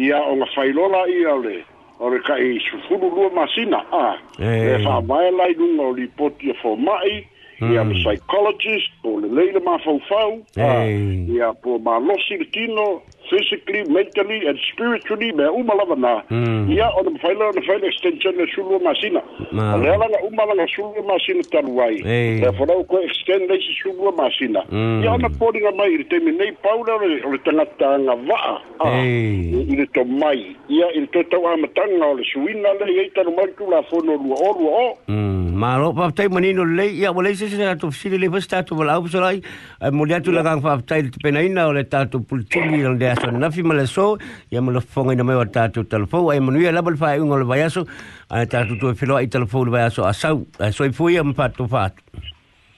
i 0.06 0.12
a 0.12 0.20
o 0.32 0.36
ngā 0.40 0.48
fai 0.56 0.70
lola 0.78 1.04
i 1.08 1.18
a 1.34 1.36
le 1.44 1.58
o 2.00 2.12
re 2.14 2.20
ka 2.28 2.38
i 2.40 2.60
su 2.68 2.80
furu 2.88 3.10
lua 3.16 3.30
ma 3.36 3.44
a. 3.44 4.18
Hey. 4.38 4.62
Eh. 4.62 4.76
E 4.82 4.86
wha 4.86 5.02
mai 5.02 5.32
lai 5.40 5.54
nunga 5.60 5.84
o 5.84 5.92
li 6.00 6.08
poti 6.18 6.52
a 6.54 6.56
fō 6.62 6.78
mai 6.86 7.16
i 7.60 7.74
a 7.76 7.84
mm. 7.84 7.92
psychologist 8.04 8.92
o 9.04 9.20
le 9.20 9.28
leila 9.40 9.60
ma 9.70 9.76
fau 9.84 10.00
fau. 10.08 10.32
Hey. 10.56 11.28
Eh. 11.28 11.34
I 11.36 11.42
a 11.50 11.52
po 11.54 11.76
ma 11.80 11.98
losi 12.00 12.38
le 12.40 12.46
tino 12.56 13.02
physically, 13.30 13.84
mentally, 13.96 14.40
and 14.48 14.58
spiritually 14.72 15.32
me 15.32 15.44
uma 15.48 15.74
lava 15.76 15.96
na. 15.96 16.14
Hmm. 16.30 16.68
Ia 16.72 16.90
o 16.98 17.04
na 17.04 17.18
faila 17.20 17.50
o 17.52 17.52
na 17.54 17.62
faila 17.62 17.88
extension 17.88 18.34
na 18.38 18.46
sulu 18.56 18.80
masina. 18.84 19.22
Ma. 19.52 19.76
Lea 19.78 19.96
na 19.98 20.18
uma 20.28 20.44
langa 20.48 20.68
sulu 20.76 21.04
masina 21.08 21.44
taruai. 21.52 22.02
Hey. 22.04 22.42
fora 22.58 22.76
o 22.78 22.84
koe 22.84 23.04
extend 23.06 23.50
leisi 23.50 23.72
sulu 23.84 24.12
masina. 24.18 24.64
Hmm. 24.72 25.04
Ia 25.04 25.12
o 25.14 25.18
na 25.18 25.28
pōringa 25.30 25.76
mai 25.78 25.94
i 26.00 26.04
te 26.08 26.20
minei 26.28 26.52
paura 26.66 26.98
o 27.02 27.06
le 27.14 27.40
tangata 27.48 27.94
ngā 28.06 28.16
waa. 28.28 28.54
Hey. 28.84 29.54
Ah. 29.56 29.86
I 29.98 30.04
mai. 30.04 30.56
Ia 30.70 30.92
i 30.98 31.04
le 31.06 31.10
tō 31.14 31.26
tau 31.32 31.48
amatanga 31.52 32.12
o 32.12 32.16
le 32.18 32.26
suina 32.32 32.76
le 32.80 32.88
i 33.06 33.10
tanu 33.16 33.36
mai 33.36 33.50
tu 33.58 33.68
la 33.72 33.84
fono 33.92 34.16
lua 34.24 34.36
o 34.36 34.52
lua 34.60 34.72
o. 34.90 34.94
Hmm. 35.08 35.58
Ma 35.58 35.78
lo 35.82 35.92
mani 35.94 36.54
no 36.54 36.64
le 36.64 36.86
ia 36.90 37.12
wale 37.12 37.34
sisi 37.36 37.58
na 37.58 37.76
tu 37.76 37.92
fisili 37.92 38.18
le 38.18 38.30
pas 38.30 38.48
tatu 38.48 38.76
wala 38.78 38.94
au 38.98 39.02
pasalai. 39.04 39.42
Eh, 39.82 39.90
mo 39.92 40.06
le 40.06 40.14
atu 40.16 40.32
lagang 40.32 40.62
paptai 40.62 41.10
te 41.10 41.18
penaina 41.20 41.66
o 41.68 41.72
le 41.74 41.84
tatu 41.84 42.20
pultuli 42.22 42.84
le 42.86 43.16
aso 43.24 43.32
na 43.38 43.50
fi 43.52 43.62
mala 43.64 43.86
so 43.88 44.18
ia 44.52 44.62
mo 44.62 44.72
fonga 44.80 45.14
ina 45.14 45.24
mai 45.24 45.34
o 45.36 45.46
tatu 45.46 45.84
telefo 45.84 46.30
ai 46.32 46.40
mo 46.40 46.52
ia 46.56 46.72
laba 46.72 46.94
fa 46.98 47.16
un 47.18 47.32
o 47.32 47.44
vai 47.46 47.64
aso 47.66 47.86
ai 48.30 48.46
tatu 48.48 48.78
to 48.80 48.94
filo 48.94 49.16
e 49.18 49.26
ai 49.26 49.28
telefo 49.28 49.66
vai 49.66 49.84
aso 49.90 50.06
asau 50.06 50.46
so 50.74 50.84
i 50.86 50.92
fui 50.92 51.18
am 51.18 51.34
fatu 51.34 51.68
fat 51.68 51.94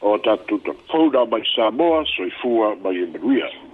o 0.02 0.18
tatu 0.20 0.60
to 0.64 0.74
fo 0.90 1.10
da 1.10 1.26
mai 1.26 1.44
samoa 1.56 2.04
so 2.06 2.24
i 2.26 2.32
fua 2.42 2.76
mai 2.82 3.06
manuia 3.16 3.66